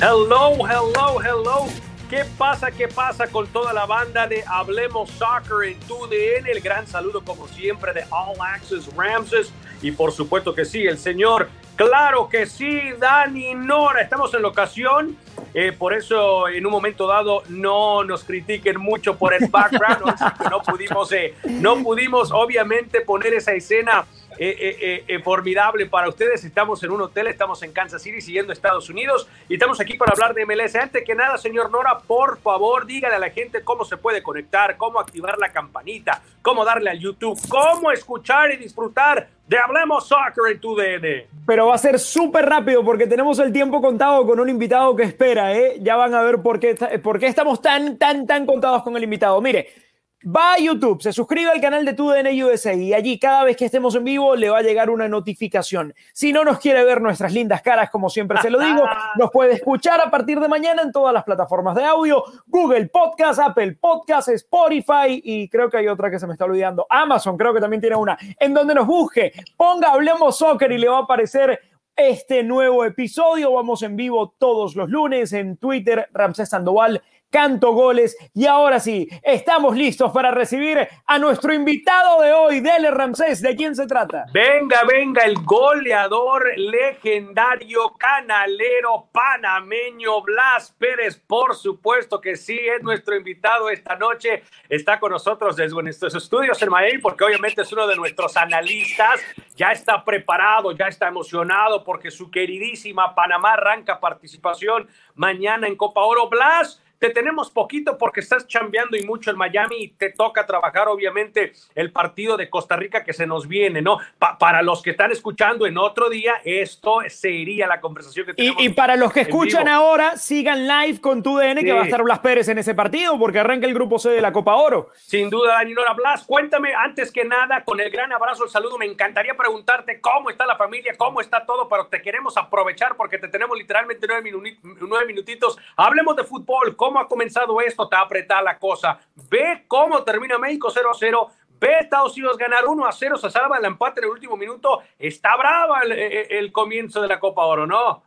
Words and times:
Hello, 0.00 0.54
hello, 0.64 1.20
hello. 1.20 1.66
¿Qué 2.08 2.24
pasa? 2.38 2.70
¿Qué 2.70 2.86
pasa 2.86 3.26
con 3.26 3.48
toda 3.48 3.72
la 3.72 3.84
banda 3.84 4.28
de 4.28 4.44
Hablemos 4.46 5.10
Soccer 5.10 5.70
en 5.70 5.80
TUDN? 5.80 6.46
El 6.46 6.60
gran 6.60 6.86
saludo, 6.86 7.24
como 7.24 7.48
siempre, 7.48 7.92
de 7.92 8.04
All 8.10 8.36
Access 8.40 8.94
Ramses. 8.94 9.52
Y 9.82 9.90
por 9.90 10.12
supuesto 10.12 10.54
que 10.54 10.64
sí, 10.64 10.86
el 10.86 10.98
señor, 10.98 11.48
claro 11.74 12.28
que 12.28 12.46
sí, 12.46 12.80
Dani 12.96 13.56
Nora. 13.56 14.00
Estamos 14.00 14.32
en 14.34 14.42
la 14.42 14.48
ocasión. 14.48 15.16
Eh, 15.52 15.72
por 15.72 15.92
eso, 15.92 16.46
en 16.46 16.64
un 16.64 16.70
momento 16.70 17.08
dado, 17.08 17.42
no 17.48 18.04
nos 18.04 18.22
critiquen 18.22 18.78
mucho 18.78 19.18
por 19.18 19.34
el 19.34 19.48
background. 19.48 20.04
no, 20.44 20.50
no 20.50 20.62
pudimos, 20.62 21.10
eh, 21.10 21.34
no 21.42 21.82
pudimos, 21.82 22.30
obviamente, 22.30 23.00
poner 23.00 23.34
esa 23.34 23.52
escena 23.52 24.06
eh, 24.40 24.76
eh, 24.80 25.04
eh, 25.08 25.18
formidable 25.20 25.86
para 25.86 26.08
ustedes. 26.08 26.44
Estamos 26.44 26.82
en 26.84 26.90
un 26.90 27.00
hotel, 27.00 27.26
estamos 27.26 27.62
en 27.62 27.72
Kansas 27.72 28.02
City 28.02 28.20
siguiendo 28.20 28.52
Estados 28.52 28.88
Unidos 28.88 29.28
y 29.48 29.54
estamos 29.54 29.80
aquí 29.80 29.96
para 29.96 30.12
hablar 30.12 30.34
de 30.34 30.46
MLS. 30.46 30.76
Antes 30.76 31.04
que 31.04 31.14
nada, 31.14 31.36
señor 31.38 31.70
Nora, 31.70 31.98
por 31.98 32.38
favor, 32.38 32.86
dígale 32.86 33.16
a 33.16 33.18
la 33.18 33.30
gente 33.30 33.62
cómo 33.64 33.84
se 33.84 33.96
puede 33.96 34.22
conectar, 34.22 34.76
cómo 34.76 35.00
activar 35.00 35.38
la 35.38 35.48
campanita, 35.50 36.22
cómo 36.40 36.64
darle 36.64 36.90
al 36.90 36.98
YouTube, 37.00 37.38
cómo 37.48 37.90
escuchar 37.90 38.52
y 38.52 38.56
disfrutar 38.58 39.28
de 39.48 39.58
Hablemos 39.58 40.06
Soccer 40.06 40.52
en 40.52 40.60
tu 40.60 40.76
DN. 40.76 41.26
Pero 41.46 41.66
va 41.66 41.74
a 41.74 41.78
ser 41.78 41.98
súper 41.98 42.46
rápido 42.46 42.84
porque 42.84 43.06
tenemos 43.06 43.38
el 43.38 43.52
tiempo 43.52 43.80
contado 43.80 44.26
con 44.26 44.38
un 44.38 44.48
invitado 44.48 44.94
que 44.94 45.02
espera, 45.02 45.54
¿eh? 45.56 45.78
Ya 45.80 45.96
van 45.96 46.14
a 46.14 46.22
ver 46.22 46.42
por 46.42 46.60
qué, 46.60 46.74
por 47.02 47.18
qué 47.18 47.26
estamos 47.26 47.60
tan, 47.60 47.98
tan, 47.98 48.26
tan 48.26 48.46
contados 48.46 48.82
con 48.82 48.96
el 48.96 49.02
invitado. 49.02 49.40
Mire, 49.40 49.87
Va 50.26 50.54
a 50.54 50.58
YouTube, 50.58 51.00
se 51.00 51.12
suscribe 51.12 51.52
al 51.52 51.60
canal 51.60 51.84
de 51.84 51.94
TUDN 51.94 52.26
USA 52.42 52.74
y 52.74 52.92
allí 52.92 53.20
cada 53.20 53.44
vez 53.44 53.56
que 53.56 53.66
estemos 53.66 53.94
en 53.94 54.02
vivo 54.02 54.34
le 54.34 54.50
va 54.50 54.58
a 54.58 54.62
llegar 54.62 54.90
una 54.90 55.06
notificación. 55.06 55.94
Si 56.12 56.32
no 56.32 56.42
nos 56.42 56.58
quiere 56.58 56.82
ver 56.82 57.00
nuestras 57.00 57.32
lindas 57.32 57.62
caras, 57.62 57.88
como 57.88 58.10
siempre 58.10 58.36
se 58.42 58.50
lo 58.50 58.58
digo, 58.58 58.82
nos 59.16 59.30
puede 59.30 59.52
escuchar 59.52 60.00
a 60.00 60.10
partir 60.10 60.40
de 60.40 60.48
mañana 60.48 60.82
en 60.82 60.90
todas 60.90 61.14
las 61.14 61.22
plataformas 61.22 61.76
de 61.76 61.84
audio, 61.84 62.24
Google 62.48 62.88
Podcast, 62.88 63.38
Apple 63.38 63.78
Podcast, 63.80 64.30
Spotify 64.30 65.22
y 65.22 65.48
creo 65.48 65.70
que 65.70 65.76
hay 65.76 65.86
otra 65.86 66.10
que 66.10 66.18
se 66.18 66.26
me 66.26 66.32
está 66.32 66.46
olvidando, 66.46 66.84
Amazon 66.90 67.36
creo 67.36 67.54
que 67.54 67.60
también 67.60 67.80
tiene 67.80 67.94
una, 67.94 68.18
en 68.40 68.52
donde 68.52 68.74
nos 68.74 68.88
busque, 68.88 69.30
ponga 69.56 69.92
Hablemos 69.92 70.36
Soccer 70.36 70.72
y 70.72 70.78
le 70.78 70.88
va 70.88 70.98
a 70.98 71.02
aparecer 71.02 71.60
este 71.98 72.44
nuevo 72.44 72.84
episodio. 72.84 73.52
Vamos 73.52 73.82
en 73.82 73.96
vivo 73.96 74.34
todos 74.38 74.76
los 74.76 74.88
lunes 74.88 75.32
en 75.32 75.56
Twitter, 75.56 76.08
Ramsés 76.12 76.48
Sandoval 76.48 77.02
canto 77.30 77.72
goles. 77.72 78.16
Y 78.34 78.46
ahora 78.46 78.80
sí, 78.80 79.08
estamos 79.22 79.76
listos 79.76 80.12
para 80.12 80.30
recibir 80.30 80.88
a 81.06 81.18
nuestro 81.18 81.52
invitado 81.52 82.22
de 82.22 82.32
hoy, 82.32 82.60
Dele 82.60 82.90
Ramsés. 82.90 83.42
¿De 83.42 83.54
quién 83.56 83.74
se 83.74 83.86
trata? 83.86 84.26
Venga, 84.32 84.82
venga, 84.84 85.22
el 85.22 85.34
goleador 85.44 86.56
legendario, 86.56 87.94
canalero, 87.98 89.08
panameño, 89.12 90.22
Blas 90.22 90.74
Pérez. 90.78 91.16
Por 91.16 91.54
supuesto 91.54 92.20
que 92.20 92.36
sí, 92.36 92.58
es 92.58 92.82
nuestro 92.82 93.16
invitado 93.16 93.70
esta 93.70 93.96
noche. 93.96 94.42
Está 94.68 94.98
con 94.98 95.12
nosotros 95.12 95.56
desde 95.56 95.82
nuestros 95.82 96.14
estudios 96.14 96.60
en 96.62 96.70
Miami, 96.70 96.98
porque 96.98 97.24
obviamente 97.24 97.62
es 97.62 97.72
uno 97.72 97.86
de 97.86 97.96
nuestros 97.96 98.36
analistas. 98.36 99.20
Ya 99.56 99.72
está 99.72 100.04
preparado, 100.04 100.72
ya 100.72 100.86
está 100.86 101.08
emocionado, 101.08 101.84
porque 101.84 102.10
su 102.10 102.30
queridísima 102.30 103.14
Panamá 103.14 103.54
arranca 103.54 104.00
participación 104.00 104.88
mañana 105.14 105.66
en 105.66 105.76
Copa 105.76 106.00
Oro. 106.02 106.28
Blas 106.28 106.82
te 106.98 107.10
tenemos 107.10 107.50
poquito 107.50 107.96
porque 107.98 108.20
estás 108.20 108.46
chambeando 108.46 108.96
y 108.96 109.02
mucho 109.04 109.30
en 109.30 109.36
Miami 109.36 109.76
y 109.78 109.88
te 109.88 110.10
toca 110.10 110.46
trabajar, 110.46 110.88
obviamente, 110.88 111.52
el 111.74 111.92
partido 111.92 112.36
de 112.36 112.50
Costa 112.50 112.76
Rica 112.76 113.04
que 113.04 113.12
se 113.12 113.26
nos 113.26 113.46
viene, 113.48 113.82
¿no? 113.82 113.98
para 114.38 114.62
los 114.62 114.82
que 114.82 114.90
están 114.90 115.12
escuchando 115.12 115.66
en 115.66 115.78
otro 115.78 116.08
día, 116.08 116.34
esto 116.44 117.00
sería 117.08 117.66
la 117.66 117.80
conversación 117.80 118.26
que 118.26 118.34
tenemos. 118.34 118.62
Y, 118.62 118.66
y 118.66 118.68
para 118.70 118.96
los 118.96 119.12
que 119.12 119.20
escuchan 119.20 119.68
ahora, 119.68 120.16
sigan 120.16 120.66
live 120.66 121.00
con 121.00 121.22
tu 121.22 121.38
DN, 121.38 121.62
que 121.62 121.72
va 121.72 121.82
a 121.82 121.84
estar 121.84 122.02
Blas 122.02 122.18
Pérez 122.20 122.48
en 122.48 122.58
ese 122.58 122.74
partido, 122.74 123.18
porque 123.18 123.38
arranca 123.38 123.66
el 123.66 123.74
grupo 123.74 123.98
C 123.98 124.10
de 124.10 124.20
la 124.20 124.32
Copa 124.32 124.54
Oro. 124.54 124.90
Sin 124.96 125.30
duda, 125.30 125.54
Daniela 125.54 125.92
Blas, 125.94 126.24
cuéntame 126.24 126.74
antes 126.74 127.12
que 127.12 127.24
nada, 127.24 127.64
con 127.64 127.80
el 127.80 127.90
gran 127.90 128.12
abrazo, 128.12 128.44
el 128.44 128.50
saludo, 128.50 128.78
me 128.78 128.86
encantaría 128.86 129.34
preguntarte 129.36 130.00
cómo 130.00 130.30
está 130.30 130.46
la 130.46 130.56
familia, 130.56 130.94
cómo 130.96 131.20
está 131.20 131.44
todo, 131.44 131.68
pero 131.68 131.86
te 131.86 132.02
queremos 132.02 132.36
aprovechar 132.36 132.96
porque 132.96 133.18
te 133.18 133.28
tenemos 133.28 133.56
literalmente 133.56 134.06
nueve, 134.06 135.06
minutitos. 135.06 135.58
Hablemos 135.76 136.16
de 136.16 136.24
fútbol, 136.24 136.76
cómo 136.76 136.87
ha 136.96 137.06
comenzado 137.06 137.60
esto, 137.60 137.84
está 137.84 138.00
apretada 138.00 138.42
la 138.42 138.58
cosa. 138.58 138.98
Ve 139.30 139.64
cómo 139.66 140.02
termina 140.04 140.38
México 140.38 140.70
0 140.70 140.88
a 140.90 140.94
0. 140.94 141.28
Ve 141.60 141.78
Estados 141.80 142.16
Unidos 142.16 142.38
ganar 142.38 142.66
1 142.66 142.86
a 142.86 142.92
0, 142.92 143.16
se 143.16 143.30
salva 143.30 143.58
el 143.58 143.64
empate 143.64 144.00
en 144.00 144.04
el 144.04 144.12
último 144.12 144.36
minuto. 144.36 144.80
Está 144.98 145.36
brava 145.36 145.80
el, 145.82 146.52
comienzo 146.52 147.02
de 147.02 147.08
la 147.08 147.18
Copa 147.18 147.44
Oro, 147.44 147.66
¿no? 147.66 148.02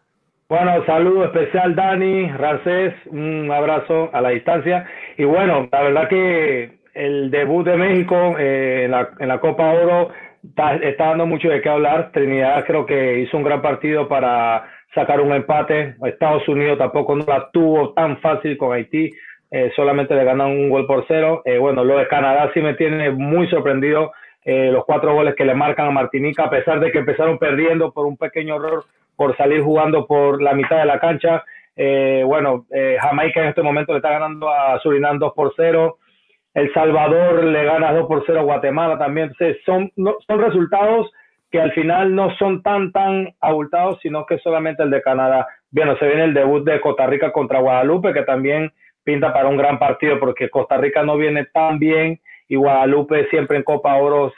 Bueno, 0.47 0.85
saludo 0.85 1.25
especial 1.25 1.75
Dani, 1.75 2.29
Racés, 2.31 2.93
un 3.07 3.51
abrazo 3.51 4.09
a 4.13 4.21
la 4.21 4.29
distancia. 4.29 4.85
Y 5.17 5.23
bueno, 5.23 5.67
la 5.71 5.81
verdad 5.81 6.09
que 6.09 6.79
el 6.93 7.31
debut 7.31 7.65
de 7.65 7.77
México 7.77 8.35
eh, 8.37 8.83
en, 8.85 8.91
la, 8.91 9.09
en, 9.19 9.27
la, 9.27 9.39
Copa 9.39 9.71
Oro 9.71 10.09
está, 10.43 10.75
está, 10.75 11.07
dando 11.07 11.25
mucho 11.25 11.49
de 11.49 11.61
qué 11.61 11.69
hablar. 11.69 12.11
Trinidad 12.13 12.65
creo 12.65 12.85
que 12.85 13.19
hizo 13.19 13.37
un 13.37 13.43
gran 13.43 13.61
partido 13.61 14.07
para 14.07 14.65
sacar 14.93 15.21
un 15.21 15.33
empate. 15.33 15.95
Estados 16.05 16.47
Unidos 16.47 16.77
tampoco 16.77 17.15
no 17.15 17.25
la 17.25 17.49
tuvo 17.51 17.93
tan 17.93 18.17
fácil 18.17 18.57
con 18.57 18.73
Haití, 18.73 19.09
eh, 19.49 19.69
solamente 19.75 20.15
le 20.15 20.23
ganan 20.23 20.47
un 20.47 20.69
gol 20.69 20.87
por 20.87 21.05
cero. 21.07 21.41
Eh, 21.45 21.57
bueno, 21.57 21.83
lo 21.83 21.97
de 21.97 22.07
Canadá 22.07 22.49
sí 22.53 22.61
me 22.61 22.73
tiene 22.75 23.11
muy 23.11 23.49
sorprendido. 23.49 24.13
Eh, 24.43 24.71
los 24.71 24.85
cuatro 24.85 25.13
goles 25.13 25.35
que 25.35 25.45
le 25.45 25.53
marcan 25.53 25.87
a 25.87 25.91
Martinica, 25.91 26.45
a 26.45 26.49
pesar 26.49 26.79
de 26.79 26.91
que 26.91 26.99
empezaron 26.99 27.37
perdiendo 27.37 27.91
por 27.91 28.05
un 28.05 28.17
pequeño 28.17 28.55
error 28.55 28.85
por 29.15 29.35
salir 29.37 29.61
jugando 29.61 30.07
por 30.07 30.41
la 30.41 30.53
mitad 30.53 30.79
de 30.79 30.85
la 30.85 30.99
cancha. 30.99 31.43
bueno, 32.25 32.65
Jamaica 33.01 33.41
en 33.41 33.49
este 33.49 33.61
momento 33.61 33.91
le 33.91 33.97
está 33.97 34.11
ganando 34.11 34.49
a 34.49 34.79
Surinam 34.79 35.19
2 35.19 35.33
por 35.33 35.53
0. 35.55 35.97
El 36.53 36.73
Salvador 36.73 37.43
le 37.43 37.63
gana 37.63 37.93
2 37.93 38.07
por 38.07 38.23
0 38.25 38.39
a 38.39 38.43
Guatemala 38.43 38.97
también. 38.97 39.27
Entonces, 39.27 39.57
son, 39.65 39.91
son 39.95 40.41
resultados 40.41 41.11
que 41.51 41.59
al 41.59 41.71
final 41.73 42.15
no 42.15 42.33
son 42.37 42.63
tan, 42.63 42.91
tan 42.91 43.33
abultados, 43.41 43.99
sino 44.01 44.25
que 44.25 44.39
solamente 44.39 44.83
el 44.83 44.89
de 44.89 45.01
Canadá. 45.01 45.47
Bueno, 45.69 45.97
se 45.97 46.07
viene 46.07 46.23
el 46.23 46.33
debut 46.33 46.63
de 46.63 46.79
Costa 46.79 47.05
Rica 47.05 47.31
contra 47.31 47.59
Guadalupe, 47.59 48.13
que 48.13 48.23
también 48.23 48.71
pinta 49.03 49.33
para 49.33 49.49
un 49.49 49.57
gran 49.57 49.77
partido, 49.77 50.19
porque 50.19 50.49
Costa 50.49 50.77
Rica 50.77 51.03
no 51.03 51.17
viene 51.17 51.45
tan 51.45 51.79
bien 51.79 52.21
y 52.47 52.55
Guadalupe 52.55 53.27
siempre 53.29 53.57
en 53.57 53.63
Copa 53.63 53.95
Oro 53.95 54.31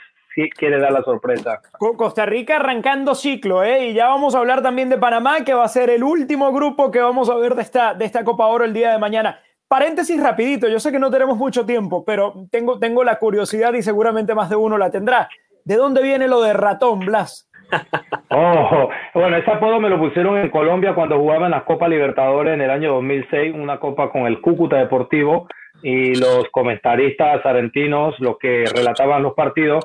quiere 0.56 0.80
dar 0.80 0.92
la 0.92 1.02
sorpresa. 1.02 1.60
Costa 1.96 2.26
Rica 2.26 2.56
arrancando 2.56 3.14
ciclo, 3.14 3.62
¿eh? 3.62 3.86
Y 3.86 3.94
ya 3.94 4.08
vamos 4.08 4.34
a 4.34 4.38
hablar 4.38 4.62
también 4.62 4.88
de 4.88 4.98
Panamá, 4.98 5.44
que 5.44 5.54
va 5.54 5.64
a 5.64 5.68
ser 5.68 5.90
el 5.90 6.02
último 6.02 6.52
grupo 6.52 6.90
que 6.90 7.00
vamos 7.00 7.30
a 7.30 7.36
ver 7.36 7.54
de 7.54 7.62
esta, 7.62 7.94
de 7.94 8.04
esta 8.04 8.24
Copa 8.24 8.46
Oro 8.46 8.64
el 8.64 8.72
día 8.72 8.92
de 8.92 8.98
mañana. 8.98 9.40
Paréntesis 9.68 10.22
rapidito, 10.22 10.68
yo 10.68 10.78
sé 10.78 10.92
que 10.92 10.98
no 10.98 11.10
tenemos 11.10 11.36
mucho 11.36 11.64
tiempo, 11.64 12.04
pero 12.04 12.46
tengo, 12.50 12.78
tengo 12.78 13.02
la 13.02 13.18
curiosidad 13.18 13.72
y 13.74 13.82
seguramente 13.82 14.34
más 14.34 14.50
de 14.50 14.56
uno 14.56 14.76
la 14.76 14.90
tendrá. 14.90 15.28
¿De 15.64 15.76
dónde 15.76 16.02
viene 16.02 16.28
lo 16.28 16.42
de 16.42 16.52
ratón, 16.52 17.00
Blas? 17.00 17.50
Oh, 18.36 18.88
bueno, 19.14 19.36
ese 19.36 19.50
apodo 19.50 19.80
me 19.80 19.88
lo 19.88 19.98
pusieron 19.98 20.36
en 20.38 20.50
Colombia 20.50 20.94
cuando 20.94 21.18
jugaba 21.18 21.46
en 21.46 21.52
las 21.52 21.62
Copa 21.62 21.86
Libertadores 21.86 22.54
en 22.54 22.62
el 22.62 22.70
año 22.70 22.94
2006, 22.94 23.54
una 23.54 23.78
copa 23.78 24.10
con 24.10 24.26
el 24.26 24.40
Cúcuta 24.40 24.76
Deportivo 24.76 25.46
y 25.82 26.16
los 26.16 26.48
comentaristas 26.50 27.46
argentinos, 27.46 28.18
los 28.18 28.36
que 28.38 28.64
relataban 28.74 29.22
los 29.22 29.34
partidos, 29.34 29.84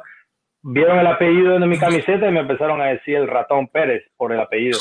vieron 0.63 0.97
el 0.97 1.07
apellido 1.07 1.59
de 1.59 1.67
mi 1.67 1.77
camiseta 1.77 2.27
y 2.27 2.31
me 2.31 2.39
empezaron 2.39 2.81
a 2.81 2.87
decir 2.87 3.17
el 3.17 3.27
ratón 3.27 3.67
Pérez 3.67 4.03
por 4.17 4.33
el 4.33 4.39
apellido. 4.39 4.79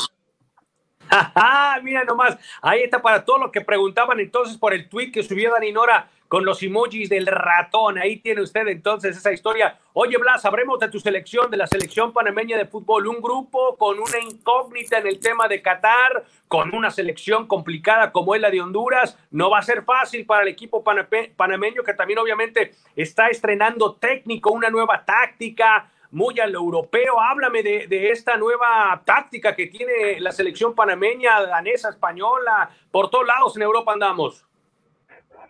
Mira 1.83 2.03
nomás, 2.03 2.37
ahí 2.61 2.81
está 2.81 3.01
para 3.01 3.25
todos 3.25 3.39
los 3.39 3.51
que 3.51 3.61
preguntaban 3.61 4.19
entonces 4.19 4.57
por 4.57 4.73
el 4.73 4.89
tweet 4.89 5.11
que 5.11 5.23
subió 5.23 5.51
Dani 5.51 5.71
Nora 5.71 6.09
con 6.29 6.45
los 6.45 6.61
emojis 6.61 7.09
del 7.09 7.25
ratón. 7.25 7.97
Ahí 7.97 8.17
tiene 8.17 8.41
usted 8.41 8.67
entonces 8.67 9.17
esa 9.17 9.33
historia. 9.33 9.77
Oye, 9.93 10.15
Blas, 10.17 10.43
sabremos 10.43 10.79
de 10.79 10.87
tu 10.87 10.99
selección, 10.99 11.49
de 11.49 11.57
la 11.57 11.67
selección 11.67 12.13
panameña 12.13 12.55
de 12.55 12.67
fútbol. 12.67 13.07
Un 13.07 13.19
grupo 13.19 13.75
con 13.77 13.99
una 13.99 14.19
incógnita 14.19 14.99
en 14.99 15.07
el 15.07 15.19
tema 15.19 15.47
de 15.47 15.61
Qatar, 15.61 16.23
con 16.47 16.73
una 16.73 16.91
selección 16.91 17.47
complicada 17.47 18.11
como 18.11 18.35
es 18.35 18.41
la 18.41 18.51
de 18.51 18.61
Honduras. 18.61 19.17
No 19.31 19.49
va 19.49 19.57
a 19.57 19.63
ser 19.63 19.83
fácil 19.83 20.25
para 20.25 20.43
el 20.43 20.49
equipo 20.49 20.83
panameño 20.83 21.83
que 21.83 21.95
también 21.95 22.19
obviamente 22.19 22.73
está 22.95 23.27
estrenando 23.27 23.95
técnico, 23.95 24.51
una 24.51 24.69
nueva 24.69 25.03
táctica 25.03 25.89
muy 26.11 26.39
al 26.39 26.53
europeo. 26.53 27.19
Háblame 27.19 27.63
de, 27.63 27.87
de, 27.87 28.09
esta 28.09 28.37
nueva 28.37 29.01
táctica 29.05 29.55
que 29.55 29.67
tiene 29.67 30.19
la 30.19 30.31
selección 30.31 30.75
panameña, 30.75 31.41
danesa, 31.41 31.89
española. 31.89 32.69
Por 32.91 33.09
todos 33.09 33.27
lados 33.27 33.55
en 33.55 33.63
Europa 33.63 33.93
andamos. 33.93 34.49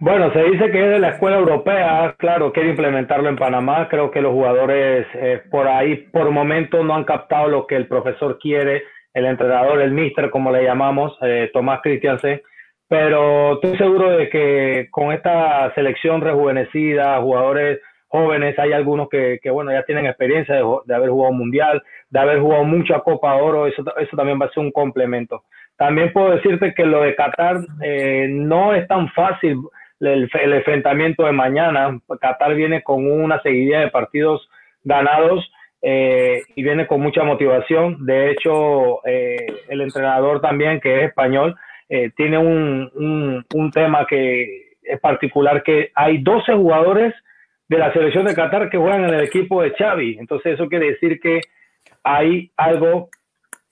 Bueno, 0.01 0.31
se 0.31 0.41
dice 0.43 0.71
que 0.71 0.81
es 0.81 0.91
de 0.91 0.99
la 0.99 1.09
escuela 1.09 1.37
europea, 1.37 2.15
claro, 2.17 2.53
quiere 2.53 2.69
implementarlo 2.69 3.27
en 3.27 3.35
Panamá. 3.35 3.89
Creo 3.89 4.11
que 4.11 4.21
los 4.21 4.31
jugadores 4.31 5.05
eh, 5.13 5.41
por 5.51 5.67
ahí, 5.67 5.97
por 5.97 6.31
momento, 6.31 6.81
no 6.85 6.95
han 6.95 7.03
captado 7.03 7.49
lo 7.49 7.67
que 7.67 7.75
el 7.75 7.85
profesor 7.85 8.39
quiere, 8.39 8.83
el 9.13 9.25
entrenador, 9.25 9.81
el 9.81 9.91
mister, 9.91 10.29
como 10.29 10.53
le 10.53 10.63
llamamos, 10.63 11.17
eh, 11.21 11.49
Tomás 11.51 11.81
Christiansen. 11.83 12.41
Pero 12.87 13.55
estoy 13.55 13.77
seguro 13.77 14.11
de 14.11 14.29
que 14.29 14.87
con 14.89 15.11
esta 15.11 15.73
selección 15.75 16.21
rejuvenecida, 16.21 17.19
jugadores 17.19 17.81
jóvenes, 18.09 18.59
hay 18.59 18.73
algunos 18.73 19.07
que, 19.07 19.39
que 19.41 19.49
bueno, 19.49 19.71
ya 19.71 19.83
tienen 19.83 20.05
experiencia 20.05 20.55
de, 20.55 20.63
de, 20.85 20.95
haber 20.95 21.09
jugado 21.09 21.33
mundial, 21.33 21.81
de 22.09 22.19
haber 22.19 22.39
jugado 22.39 22.63
mucha 22.65 22.99
Copa 22.99 23.35
Oro, 23.35 23.67
eso, 23.67 23.83
eso 23.97 24.17
también 24.17 24.39
va 24.41 24.47
a 24.47 24.51
ser 24.51 24.63
un 24.63 24.71
complemento. 24.71 25.43
También 25.77 26.11
puedo 26.11 26.31
decirte 26.31 26.73
que 26.73 26.85
lo 26.85 27.03
de 27.03 27.15
Qatar 27.15 27.57
eh, 27.81 28.27
no 28.29 28.73
es 28.73 28.85
tan 28.87 29.09
fácil 29.11 29.59
el, 30.01 30.29
el, 30.33 30.53
enfrentamiento 30.53 31.25
de 31.25 31.31
mañana. 31.31 31.97
Qatar 32.19 32.53
viene 32.55 32.83
con 32.83 33.09
una 33.09 33.41
seguidilla 33.41 33.79
de 33.79 33.89
partidos 33.89 34.49
ganados 34.83 35.49
eh, 35.81 36.41
y 36.55 36.63
viene 36.63 36.87
con 36.87 37.01
mucha 37.01 37.23
motivación. 37.23 38.05
De 38.05 38.31
hecho, 38.31 39.05
eh, 39.05 39.47
el 39.69 39.81
entrenador 39.81 40.41
también, 40.41 40.79
que 40.79 40.97
es 40.97 41.09
español, 41.09 41.55
eh, 41.87 42.11
tiene 42.15 42.37
un, 42.37 42.91
un, 42.95 43.45
un, 43.53 43.71
tema 43.71 44.05
que 44.05 44.73
es 44.83 44.99
particular, 44.99 45.63
que 45.63 45.91
hay 45.95 46.19
12 46.19 46.53
jugadores 46.53 47.13
de 47.69 47.77
la 47.77 47.93
selección 47.93 48.25
de 48.25 48.35
Qatar 48.35 48.69
que 48.69 48.77
juegan 48.77 49.05
en 49.05 49.13
el 49.13 49.21
equipo 49.21 49.61
de 49.61 49.71
Xavi. 49.71 50.17
Entonces 50.19 50.55
eso 50.55 50.67
quiere 50.67 50.87
decir 50.87 51.19
que 51.19 51.39
hay 52.03 52.51
algo 52.57 53.09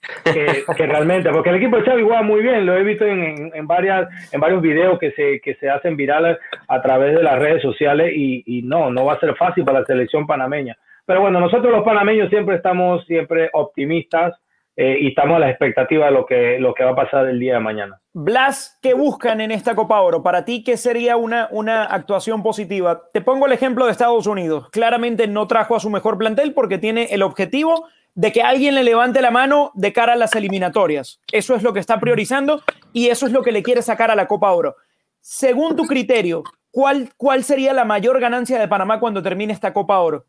que, 0.24 0.86
realmente, 0.86 1.30
porque 1.30 1.50
el 1.50 1.56
equipo 1.56 1.76
de 1.76 1.82
Xavi 1.82 2.02
juega 2.02 2.22
muy 2.22 2.40
bien, 2.40 2.64
lo 2.64 2.76
he 2.76 2.84
visto 2.84 3.04
en, 3.04 3.24
en, 3.24 3.50
en, 3.52 3.66
varias, 3.66 4.08
en 4.32 4.40
varios 4.40 4.62
videos 4.62 4.98
que 4.98 5.10
se, 5.12 5.40
que 5.40 5.56
se 5.56 5.68
hacen 5.68 5.96
virales 5.96 6.38
a 6.68 6.80
través 6.80 7.16
de 7.16 7.22
las 7.22 7.38
redes 7.38 7.60
sociales 7.60 8.12
y, 8.14 8.44
y 8.46 8.62
no, 8.62 8.90
no 8.90 9.04
va 9.04 9.14
a 9.14 9.20
ser 9.20 9.34
fácil 9.34 9.64
para 9.64 9.80
la 9.80 9.86
selección 9.86 10.26
panameña. 10.26 10.76
Pero 11.04 11.22
bueno, 11.22 11.40
nosotros 11.40 11.72
los 11.72 11.84
panameños 11.84 12.30
siempre 12.30 12.56
estamos 12.56 13.04
siempre 13.06 13.50
optimistas 13.52 14.34
eh, 14.80 14.96
y 15.00 15.08
estamos 15.08 15.34
a 15.34 15.40
la 15.40 15.50
expectativa 15.50 16.06
de 16.06 16.12
lo 16.12 16.24
que, 16.24 16.56
lo 16.60 16.72
que 16.72 16.84
va 16.84 16.92
a 16.92 16.94
pasar 16.94 17.26
el 17.26 17.40
día 17.40 17.54
de 17.54 17.58
mañana. 17.58 18.00
Blas, 18.12 18.78
¿qué 18.80 18.94
buscan 18.94 19.40
en 19.40 19.50
esta 19.50 19.74
Copa 19.74 20.00
Oro? 20.00 20.22
Para 20.22 20.44
ti, 20.44 20.62
¿qué 20.62 20.76
sería 20.76 21.16
una, 21.16 21.48
una 21.50 21.82
actuación 21.82 22.44
positiva? 22.44 23.02
Te 23.12 23.20
pongo 23.20 23.46
el 23.46 23.52
ejemplo 23.52 23.86
de 23.86 23.90
Estados 23.90 24.28
Unidos. 24.28 24.70
Claramente 24.70 25.26
no 25.26 25.48
trajo 25.48 25.74
a 25.74 25.80
su 25.80 25.90
mejor 25.90 26.16
plantel 26.16 26.54
porque 26.54 26.78
tiene 26.78 27.08
el 27.10 27.24
objetivo 27.24 27.88
de 28.14 28.30
que 28.30 28.42
alguien 28.42 28.76
le 28.76 28.84
levante 28.84 29.20
la 29.20 29.32
mano 29.32 29.72
de 29.74 29.92
cara 29.92 30.12
a 30.12 30.16
las 30.16 30.36
eliminatorias. 30.36 31.20
Eso 31.32 31.56
es 31.56 31.64
lo 31.64 31.72
que 31.72 31.80
está 31.80 31.98
priorizando 31.98 32.62
y 32.92 33.08
eso 33.08 33.26
es 33.26 33.32
lo 33.32 33.42
que 33.42 33.50
le 33.50 33.64
quiere 33.64 33.82
sacar 33.82 34.12
a 34.12 34.14
la 34.14 34.28
Copa 34.28 34.52
Oro. 34.52 34.76
Según 35.20 35.74
tu 35.74 35.86
criterio, 35.86 36.44
¿cuál, 36.70 37.10
cuál 37.16 37.42
sería 37.42 37.72
la 37.72 37.84
mayor 37.84 38.20
ganancia 38.20 38.60
de 38.60 38.68
Panamá 38.68 39.00
cuando 39.00 39.24
termine 39.24 39.52
esta 39.52 39.72
Copa 39.72 39.98
Oro? 39.98 40.24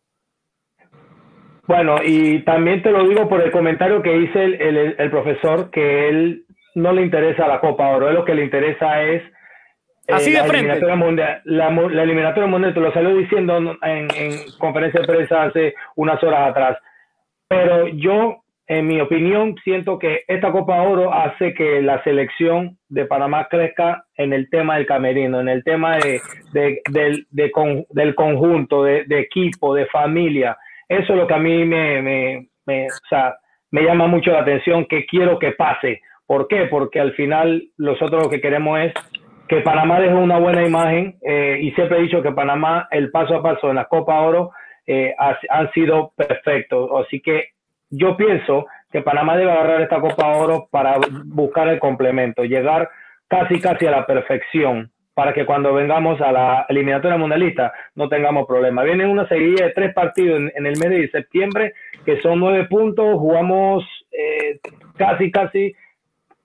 Bueno, 1.69 1.98
y 2.04 2.39
también 2.45 2.81
te 2.81 2.89
lo 2.89 3.07
digo 3.07 3.30
por 3.30 3.44
el 3.44 3.51
comentario 3.51 4.01
que 4.01 4.18
hice 4.18 4.44
el, 4.44 4.56
el, 4.60 4.95
el 4.98 5.12
profesor, 5.12 5.69
que 5.69 6.10
él 6.10 6.45
no 6.74 6.92
le 6.94 7.04
interesa 7.04 7.48
la 7.48 7.60
Copa 7.60 7.89
Oro, 7.89 8.10
él 8.10 8.16
lo 8.16 8.25
que 8.25 8.33
le 8.33 8.44
interesa 8.44 9.04
es 9.04 9.21
eh, 10.07 10.13
Así 10.13 10.31
de 10.31 10.39
la, 10.39 10.45
frente. 10.45 10.66
Eliminatoria 10.66 10.95
mundial, 10.95 11.42
la, 11.44 11.69
la, 11.69 12.01
eliminatoria 12.01 12.50
mundial, 12.50 12.74
te 12.74 12.80
lo 12.80 12.92
salió 12.92 13.16
diciendo 13.16 13.56
en, 13.83 14.07
en, 14.16 14.31
conferencia 14.57 15.01
de 15.01 15.07
prensa 15.07 15.44
hace 15.44 15.75
unas 15.95 16.24
horas 16.24 16.50
atrás. 16.50 16.80
Pero 17.48 17.88
yo, 17.89 18.42
en 18.65 18.88
mi 18.88 19.00
opinión, 19.00 19.56
siento 19.63 20.00
que 20.00 20.24
esta 20.27 20.51
Copa 20.51 20.81
Oro 20.81 21.13
hace 21.13 21.54
que 21.54 21.83
la 21.83 22.04
selección 22.04 22.80
de 22.88 23.06
Panamá 23.06 23.48
crezca 23.48 24.06
en 24.15 24.33
el 24.33 24.50
tema 24.50 24.77
del 24.77 24.88
camerino, 24.88 25.39
en 25.39 25.50
el 25.50 25.63
tema 25.63 25.98
de, 25.98 26.19
de, 26.51 26.81
de, 26.89 27.25
de 27.30 27.51
con, 27.51 27.86
del 27.92 28.15
conjunto, 28.15 28.86
de, 28.86 29.06
equipo, 29.19 29.75
de 29.75 29.86
familia 29.86 30.57
eso 30.89 31.13
es 31.13 31.19
lo 31.19 31.27
que 31.27 31.33
a 31.36 31.39
mí 31.39 31.63
me, 31.65 32.01
me, 32.01 32.47
me, 32.65 32.88
o 32.88 33.07
sea, 33.09 33.36
me 33.71 33.83
llama 33.83 34.07
mucho 34.07 34.31
la 34.31 34.39
atención, 34.39 34.86
que 34.86 35.06
quiero 35.06 35.38
que 35.38 35.51
pase. 35.51 36.01
¿Por 36.25 36.47
qué? 36.47 36.65
Porque 36.65 37.00
al 37.00 37.13
final 37.13 37.63
nosotros 37.77 38.24
lo 38.24 38.30
que 38.30 38.41
queremos 38.41 38.80
es 38.80 38.94
que 39.47 39.62
Panamá 39.62 40.00
deje 40.00 40.13
una 40.13 40.39
buena 40.39 40.65
imagen 40.65 41.18
eh, 41.21 41.59
y 41.62 41.71
siempre 41.71 41.97
he 41.97 42.01
dicho 42.03 42.21
que 42.21 42.31
Panamá, 42.31 42.88
el 42.91 43.12
paso 43.12 43.36
a 43.36 43.44
paso 43.44 43.69
en 43.69 43.75
la 43.75 43.86
Copa 43.86 44.19
Oro, 44.21 44.51
eh, 44.86 45.13
ha, 45.18 45.38
han 45.50 45.71
sido 45.71 46.12
perfectos. 46.15 46.89
Así 47.06 47.19
que 47.21 47.50
yo 47.89 48.18
pienso 48.18 48.65
que 48.91 49.01
Panamá 49.01 49.38
debe 49.38 49.51
agarrar 49.51 49.81
esta 49.81 50.01
Copa 50.01 50.27
Oro 50.38 50.68
para 50.71 50.97
buscar 51.25 51.68
el 51.68 51.80
complemento, 51.80 52.44
llegar 52.44 52.89
casi 53.27 53.59
casi 53.59 53.86
a 53.86 53.91
la 53.91 54.06
perfección 54.06 54.91
para 55.19 55.33
que 55.33 55.45
cuando 55.45 55.74
vengamos 55.74 56.21
a 56.21 56.31
la 56.31 56.66
eliminatoria 56.69 57.18
mundialista 57.18 57.74
no 57.95 58.07
tengamos 58.07 58.48
problemas. 58.48 58.86
Viene 58.86 59.06
una 59.06 59.27
serie 59.27 59.66
de 59.66 59.71
tres 59.71 59.94
partidos 59.94 60.39
en, 60.39 60.50
en, 60.56 60.66
el 60.66 60.80
mes 60.80 60.89
de 60.92 61.10
septiembre, 61.10 61.74
que 62.06 62.21
son 62.21 62.39
nueve 62.39 62.68
puntos, 62.69 63.19
jugamos 63.19 63.83
eh, 64.13 64.62
casi, 64.95 65.30
casi 65.30 65.75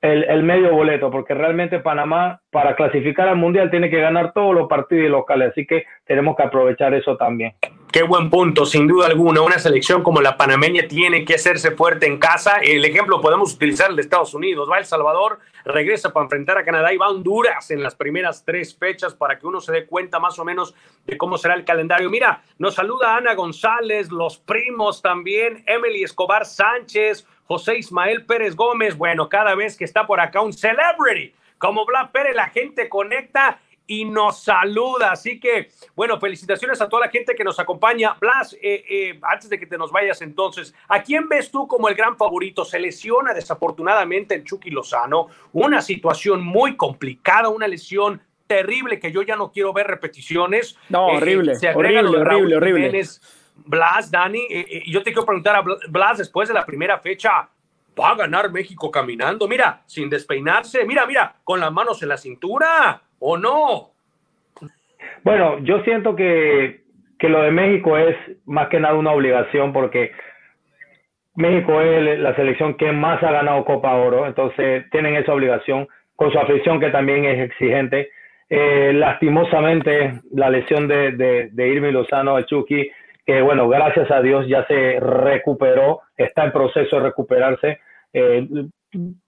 el, 0.01 0.25
el, 0.25 0.43
medio 0.43 0.75
boleto, 0.75 1.09
porque 1.09 1.35
realmente 1.35 1.79
Panamá 1.79 2.41
para 2.51 2.75
clasificar 2.75 3.29
al 3.29 3.37
mundial 3.37 3.71
tiene 3.71 3.91
que 3.91 4.01
ganar 4.01 4.33
todos 4.33 4.53
los 4.53 4.69
partidos 4.69 5.09
locales, 5.09 5.51
así 5.53 5.65
que 5.69 5.85
tenemos 6.05 6.35
que 6.35 6.43
aprovechar 6.43 6.95
eso 6.95 7.17
también. 7.17 7.53
Qué 7.95 8.03
buen 8.03 8.29
punto, 8.29 8.67
sin 8.67 8.89
duda 8.89 9.07
alguna. 9.07 9.41
Una 9.41 9.61
selección 9.61 10.03
como 10.03 10.21
la 10.21 10.37
panameña 10.37 10.89
tiene 10.89 11.25
que 11.25 11.37
hacerse 11.37 11.71
fuerte 11.71 12.07
en 12.07 12.19
casa. 12.19 12.57
El 12.57 12.85
ejemplo 12.85 13.21
podemos 13.21 13.55
utilizar 13.55 13.89
el 13.89 13.95
de 13.95 14.03
Estados 14.03 14.35
Unidos. 14.35 14.69
Va 14.69 14.81
El 14.81 14.85
Salvador, 14.85 15.39
regresa 15.65 16.13
para 16.13 16.25
enfrentar 16.25 16.59
a 16.59 16.65
Canadá 16.65 16.93
y 16.93 16.97
va 16.97 17.07
a 17.07 17.11
Honduras 17.11 17.71
en 17.71 17.85
las 17.85 17.95
primeras 17.95 18.45
tres 18.45 18.77
fechas 18.77 19.15
para 19.15 19.39
que 19.39 19.47
uno 19.47 19.61
se 19.61 19.71
dé 19.71 19.87
cuenta 19.87 20.19
más 20.19 20.41
o 20.41 20.45
menos 20.45 20.75
de 21.07 21.17
cómo 21.17 21.39
será 21.39 21.55
el 21.55 21.65
calendario. 21.65 22.11
Mira, 22.11 22.43
nos 22.59 22.75
saluda 22.75 23.17
Ana 23.17 23.35
González, 23.37 24.11
los 24.11 24.39
primos 24.39 25.01
también, 25.01 25.63
Emily 25.65 26.03
Escobar 26.03 26.47
Sánchez, 26.47 27.25
José 27.45 27.79
Ismael 27.79 28.27
Pérez 28.27 28.57
Gómez. 28.57 28.99
Bueno, 28.99 29.29
cada 29.29 29.55
vez 29.55 29.77
que 29.77 29.85
está 29.85 30.05
por 30.05 30.19
acá 30.19 30.41
un 30.41 30.53
celebrity 30.53 31.33
como 31.59 31.87
Black 31.87 32.11
Pérez, 32.11 32.35
la 32.35 32.49
gente 32.49 32.89
conecta 32.89 33.61
y 33.87 34.05
nos 34.05 34.43
saluda. 34.43 35.13
Así 35.13 35.39
que, 35.39 35.71
bueno, 35.95 36.19
felicitaciones 36.19 36.81
a 36.81 36.89
toda 36.89 37.07
la 37.07 37.13
gente 37.13 37.35
que 37.35 37.45
nos 37.45 37.59
acompaña. 37.59 38.17
Blas, 38.21 38.55
eh, 38.55 38.85
eh, 38.89 39.21
antes 39.23 39.49
de 39.51 39.59
que 39.59 39.67
te 39.67 39.79
nos 39.79 39.93
vayas 39.93 40.23
entonces, 40.23 40.75
¿a 40.89 41.03
quién 41.03 41.29
ves 41.29 41.51
tú 41.51 41.67
como 41.67 41.89
el 41.89 41.95
gran 41.95 42.17
favorito? 42.17 42.65
Se 42.65 42.79
lesiona 42.79 43.35
desafortunadamente 43.35 44.35
el 44.35 44.45
Chucky 44.45 44.71
Lozano, 44.71 45.29
una 45.53 45.83
situación 45.83 46.45
muy 46.45 46.77
complicada, 46.77 47.49
una 47.49 47.69
lesión 47.69 48.21
terrible 48.47 49.01
que 49.01 49.11
yo 49.11 49.23
ya 49.23 49.37
no 49.37 49.53
quiero 49.53 49.73
ver 49.73 49.87
repeticiones. 49.87 50.77
No, 50.89 51.11
eh, 51.11 51.17
horrible, 51.17 51.55
se 51.57 51.71
horrible, 51.71 52.19
horrible, 52.19 52.57
horrible. 52.57 52.87
Jiménez, 52.87 53.21
Blas, 53.57 54.11
Dani, 54.11 54.47
yo 54.87 55.03
te 55.03 55.13
quiero 55.13 55.25
preguntar 55.25 55.57
a 55.57 55.65
Blas, 55.89 56.19
después 56.19 56.49
de 56.49 56.55
la 56.55 56.67
primera 56.67 56.99
fecha, 56.99 57.49
va 57.99 58.11
a 58.11 58.15
ganar 58.17 58.51
México 58.51 58.91
caminando, 58.91 59.47
mira, 59.47 59.83
sin 59.87 60.11
despeinarse, 60.11 60.85
mira, 60.85 61.07
mira, 61.07 61.37
con 61.45 61.61
las 61.61 61.73
manos 61.73 62.03
en 62.03 62.09
la 62.09 62.17
cintura, 62.17 63.01
¿o 63.27 63.39
no? 63.39 63.91
Bueno, 65.23 65.59
yo 65.61 65.83
siento 65.85 66.15
que, 66.15 66.83
que 67.19 67.31
lo 67.31 67.41
de 67.41 67.51
México 67.51 67.97
es 67.97 68.15
más 68.45 68.69
que 68.69 68.79
nada 68.79 68.97
una 68.97 69.13
obligación 69.13 69.73
porque 69.73 70.13
México 71.35 71.81
es 71.81 72.19
la 72.19 72.37
selección 72.37 72.75
que 72.75 72.93
más 72.93 73.23
ha 73.23 73.33
ganado 73.33 73.65
Copa 73.65 73.95
Oro, 73.95 74.27
entonces 74.27 74.85
tienen 74.91 75.17
esa 75.17 75.33
obligación 75.33 75.89
con 76.17 76.31
su 76.31 76.39
afición 76.39 76.79
que 76.79 76.91
también 76.91 77.25
es 77.25 77.41
exigente. 77.41 78.11
Eh, 78.51 78.93
lastimosamente, 78.93 80.21
la 80.33 80.51
lesión 80.51 80.87
de, 80.87 81.13
de, 81.13 81.49
de 81.51 81.69
Irmi 81.69 81.93
Lozano, 81.93 82.37
el 82.37 82.45
Chucky, 82.45 82.91
que 83.25 83.41
bueno, 83.41 83.67
gracias 83.71 84.11
a 84.11 84.21
Dios 84.21 84.47
ya 84.47 84.67
se 84.67 85.01
recuperó, 85.01 86.03
está 86.19 86.45
en 86.45 86.53
proceso 86.53 86.97
de 86.97 87.03
recuperarse. 87.05 87.81
Eh, 88.13 88.47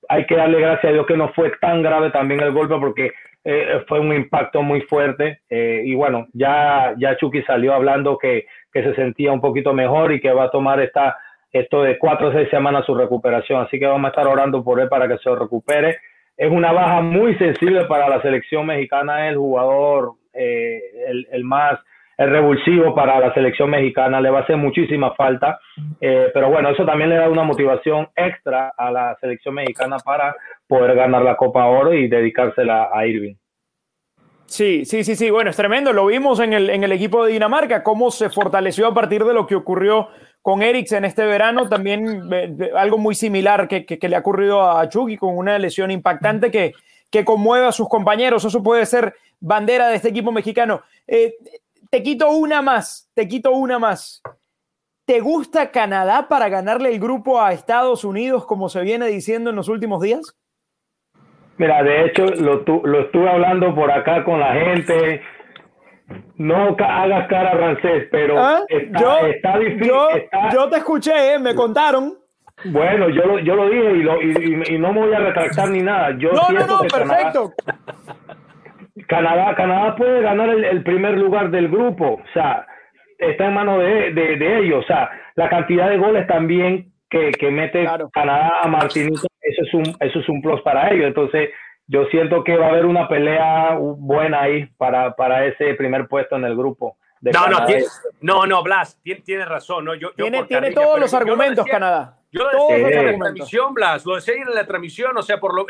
hay 0.08 0.26
que 0.26 0.36
darle 0.36 0.60
gracias 0.60 0.84
a 0.84 0.92
Dios 0.92 1.06
que 1.06 1.16
no 1.16 1.32
fue 1.32 1.50
tan 1.60 1.82
grave 1.82 2.10
también 2.10 2.40
el 2.40 2.52
golpe 2.52 2.76
porque 2.78 3.12
eh, 3.48 3.84
fue 3.86 4.00
un 4.00 4.12
impacto 4.12 4.60
muy 4.60 4.80
fuerte 4.80 5.42
eh, 5.48 5.80
y 5.84 5.94
bueno, 5.94 6.26
ya, 6.32 6.94
ya 6.98 7.16
Chucky 7.16 7.42
salió 7.42 7.74
hablando 7.74 8.18
que, 8.18 8.46
que 8.72 8.82
se 8.82 8.92
sentía 8.96 9.30
un 9.30 9.40
poquito 9.40 9.72
mejor 9.72 10.12
y 10.12 10.20
que 10.20 10.32
va 10.32 10.46
a 10.46 10.50
tomar 10.50 10.80
esta, 10.80 11.16
esto 11.52 11.84
de 11.84 11.96
cuatro 11.96 12.30
o 12.30 12.32
seis 12.32 12.50
semanas 12.50 12.84
su 12.84 12.96
recuperación, 12.96 13.62
así 13.62 13.78
que 13.78 13.86
vamos 13.86 14.06
a 14.06 14.08
estar 14.08 14.26
orando 14.26 14.64
por 14.64 14.80
él 14.80 14.88
para 14.88 15.06
que 15.06 15.18
se 15.18 15.32
recupere. 15.32 15.98
Es 16.36 16.50
una 16.50 16.72
baja 16.72 17.00
muy 17.02 17.36
sensible 17.36 17.84
para 17.84 18.08
la 18.08 18.20
selección 18.20 18.66
mexicana, 18.66 19.28
el 19.28 19.36
jugador 19.36 20.14
eh, 20.34 20.80
el, 21.06 21.28
el 21.30 21.44
más 21.44 21.78
el 22.16 22.30
revulsivo 22.30 22.94
para 22.94 23.20
la 23.20 23.34
selección 23.34 23.70
mexicana, 23.70 24.20
le 24.20 24.30
va 24.30 24.40
a 24.40 24.42
hacer 24.42 24.56
muchísima 24.56 25.14
falta, 25.14 25.58
eh, 26.00 26.30
pero 26.32 26.48
bueno, 26.48 26.70
eso 26.70 26.84
también 26.84 27.10
le 27.10 27.16
da 27.16 27.28
una 27.28 27.42
motivación 27.42 28.08
extra 28.16 28.72
a 28.76 28.90
la 28.90 29.16
selección 29.20 29.54
mexicana 29.54 29.98
para 29.98 30.34
poder 30.66 30.94
ganar 30.94 31.22
la 31.22 31.36
Copa 31.36 31.66
Oro 31.66 31.92
y 31.92 32.08
dedicársela 32.08 32.88
a 32.92 33.06
Irving. 33.06 33.34
Sí, 34.46 34.84
sí, 34.84 35.02
sí, 35.02 35.16
sí, 35.16 35.28
bueno, 35.30 35.50
es 35.50 35.56
tremendo, 35.56 35.92
lo 35.92 36.06
vimos 36.06 36.38
en 36.40 36.52
el, 36.52 36.70
en 36.70 36.84
el 36.84 36.92
equipo 36.92 37.24
de 37.24 37.32
Dinamarca, 37.32 37.82
cómo 37.82 38.10
se 38.10 38.30
fortaleció 38.30 38.86
a 38.86 38.94
partir 38.94 39.24
de 39.24 39.34
lo 39.34 39.46
que 39.46 39.56
ocurrió 39.56 40.08
con 40.40 40.62
Eriksen 40.62 41.04
este 41.04 41.26
verano, 41.26 41.68
también 41.68 42.28
eh, 42.32 42.70
algo 42.76 42.96
muy 42.96 43.16
similar 43.16 43.66
que, 43.66 43.84
que, 43.84 44.08
le 44.08 44.14
ha 44.14 44.20
ocurrido 44.20 44.70
a 44.70 44.88
Chucky 44.88 45.16
con 45.16 45.36
una 45.36 45.58
lesión 45.58 45.90
impactante 45.90 46.52
que, 46.52 46.72
que 47.10 47.24
conmueve 47.24 47.66
a 47.66 47.72
sus 47.72 47.88
compañeros, 47.88 48.44
eso 48.44 48.62
puede 48.62 48.86
ser 48.86 49.14
bandera 49.40 49.88
de 49.88 49.96
este 49.96 50.08
equipo 50.08 50.30
mexicano. 50.30 50.82
Eh, 51.08 51.34
te 51.90 52.02
quito 52.02 52.30
una 52.30 52.62
más, 52.62 53.10
te 53.14 53.26
quito 53.28 53.52
una 53.52 53.78
más. 53.78 54.22
¿Te 55.06 55.20
gusta 55.20 55.70
Canadá 55.70 56.26
para 56.28 56.48
ganarle 56.48 56.88
el 56.90 56.98
grupo 56.98 57.40
a 57.40 57.52
Estados 57.52 58.04
Unidos, 58.04 58.44
como 58.44 58.68
se 58.68 58.80
viene 58.82 59.06
diciendo 59.06 59.50
en 59.50 59.56
los 59.56 59.68
últimos 59.68 60.00
días? 60.02 60.36
Mira, 61.58 61.82
de 61.82 62.06
hecho, 62.06 62.26
lo, 62.26 62.62
lo 62.84 63.00
estuve 63.02 63.30
hablando 63.30 63.74
por 63.74 63.90
acá 63.90 64.24
con 64.24 64.40
la 64.40 64.52
gente. 64.52 65.22
no 66.36 66.76
hagas 66.78 67.28
cara 67.28 67.52
francés, 67.56 68.08
pero 68.10 68.38
¿Ah? 68.38 68.60
está, 68.68 69.00
yo, 69.00 69.26
está 69.26 69.58
difícil. 69.58 69.86
Yo, 69.86 70.10
está- 70.10 70.50
yo 70.52 70.68
te 70.68 70.76
escuché, 70.78 71.34
¿eh? 71.34 71.38
me 71.38 71.54
contaron. 71.54 72.18
Bueno, 72.64 73.08
yo 73.10 73.22
lo, 73.26 73.38
yo 73.40 73.54
lo 73.54 73.68
dije 73.68 73.90
y, 73.92 74.02
lo- 74.02 74.22
y, 74.22 74.30
y- 74.70 74.74
y 74.74 74.78
no 74.78 74.92
me 74.92 75.00
voy 75.06 75.14
a 75.14 75.18
retractar 75.18 75.68
ni 75.70 75.82
nada. 75.82 76.16
Yo 76.18 76.30
No, 76.32 76.48
no, 76.50 76.66
no, 76.66 76.80
Canadá- 76.88 76.88
perfecto. 77.32 77.52
Canadá, 79.08 79.54
Canadá 79.54 79.94
puede 79.96 80.20
ganar 80.22 80.48
el, 80.48 80.64
el 80.64 80.82
primer 80.82 81.16
lugar 81.18 81.50
del 81.50 81.68
grupo, 81.68 82.14
o 82.22 82.32
sea, 82.32 82.66
está 83.18 83.46
en 83.46 83.54
manos 83.54 83.78
de, 83.80 84.12
de, 84.12 84.36
de 84.36 84.58
ellos, 84.58 84.84
o 84.84 84.86
sea, 84.86 85.10
la 85.34 85.48
cantidad 85.48 85.88
de 85.88 85.96
goles 85.98 86.26
también 86.26 86.92
que, 87.08 87.30
que 87.32 87.50
mete 87.50 87.82
Claro. 87.82 88.10
Canadá 88.12 88.50
a 88.62 88.68
Martinica, 88.68 89.22
eso 89.40 89.62
es 89.62 89.74
un, 89.74 89.82
eso 90.00 90.18
es 90.18 90.28
un 90.28 90.42
plus 90.42 90.60
para 90.62 90.90
ellos, 90.90 91.06
entonces 91.06 91.50
yo 91.88 92.04
siento 92.06 92.42
que 92.42 92.56
va 92.56 92.66
a 92.66 92.70
haber 92.70 92.84
una 92.84 93.08
pelea 93.08 93.76
buena 93.78 94.42
ahí 94.42 94.66
para, 94.76 95.14
para 95.14 95.44
ese 95.46 95.74
primer 95.74 96.08
puesto 96.08 96.34
en 96.36 96.44
el 96.44 96.56
grupo. 96.56 96.96
de 97.20 97.30
No, 97.30 97.46
no, 97.46 97.64
tiene, 97.64 97.84
no, 98.20 98.44
no, 98.44 98.62
Blas, 98.64 99.00
tiene, 99.04 99.20
tiene 99.20 99.44
razón. 99.44 99.84
¿no? 99.84 99.94
Yo, 99.94 100.08
yo 100.16 100.24
Tiene, 100.24 100.42
tiene 100.44 100.72
todos 100.72 100.98
los 100.98 101.14
argumentos, 101.14 101.64
decía- 101.64 101.72
Canadá. 101.78 102.15
Yo 102.32 102.42
lo 102.44 102.50
decía 102.50 102.76
en 103.00 103.06
la 103.06 103.18
transmisión, 103.18 103.74
Blas, 103.74 104.04
lo 104.04 104.14
decía 104.16 104.34
en 104.34 104.54
la 104.54 104.66
transmisión, 104.66 105.16
o 105.16 105.22
sea, 105.22 105.38
por 105.40 105.54
lo- 105.54 105.66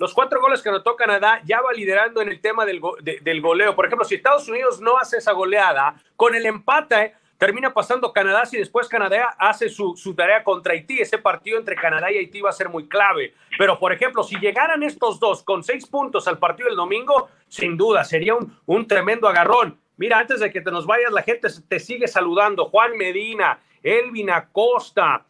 los 0.00 0.14
cuatro 0.14 0.40
goles 0.40 0.62
que 0.62 0.68
anotó 0.68 0.96
Canadá 0.96 1.42
ya 1.44 1.60
va 1.60 1.72
liderando 1.72 2.22
en 2.22 2.28
el 2.28 2.40
tema 2.40 2.64
del, 2.64 2.80
go- 2.80 2.96
de- 3.02 3.18
del 3.20 3.40
goleo. 3.40 3.74
Por 3.74 3.86
ejemplo, 3.86 4.04
si 4.04 4.14
Estados 4.14 4.48
Unidos 4.48 4.80
no 4.80 4.96
hace 4.98 5.18
esa 5.18 5.32
goleada, 5.32 5.96
con 6.16 6.34
el 6.34 6.46
empate 6.46 7.14
termina 7.38 7.74
pasando 7.74 8.14
Canadá 8.14 8.46
si 8.46 8.56
después 8.56 8.88
Canadá 8.88 9.34
hace 9.38 9.68
su, 9.68 9.94
su 9.94 10.14
tarea 10.14 10.42
contra 10.42 10.72
Haití. 10.72 11.00
Ese 11.00 11.18
partido 11.18 11.58
entre 11.58 11.76
Canadá 11.76 12.10
y 12.10 12.16
Haití 12.16 12.40
va 12.40 12.48
a 12.48 12.52
ser 12.54 12.70
muy 12.70 12.88
clave. 12.88 13.34
Pero, 13.58 13.78
por 13.78 13.92
ejemplo, 13.92 14.22
si 14.22 14.38
llegaran 14.38 14.82
estos 14.82 15.20
dos 15.20 15.42
con 15.42 15.62
seis 15.62 15.86
puntos 15.86 16.26
al 16.28 16.38
partido 16.38 16.68
del 16.68 16.76
domingo, 16.76 17.28
sin 17.48 17.76
duda 17.76 18.04
sería 18.04 18.34
un, 18.36 18.56
un 18.64 18.86
tremendo 18.86 19.28
agarrón. 19.28 19.78
Mira, 19.98 20.18
antes 20.18 20.40
de 20.40 20.50
que 20.50 20.62
te 20.62 20.70
nos 20.70 20.86
vayas, 20.86 21.12
la 21.12 21.22
gente 21.22 21.48
te 21.68 21.78
sigue 21.78 22.08
saludando. 22.08 22.66
Juan 22.66 22.96
Medina, 22.96 23.58
Elvin 23.82 24.30
Acosta, 24.30 25.26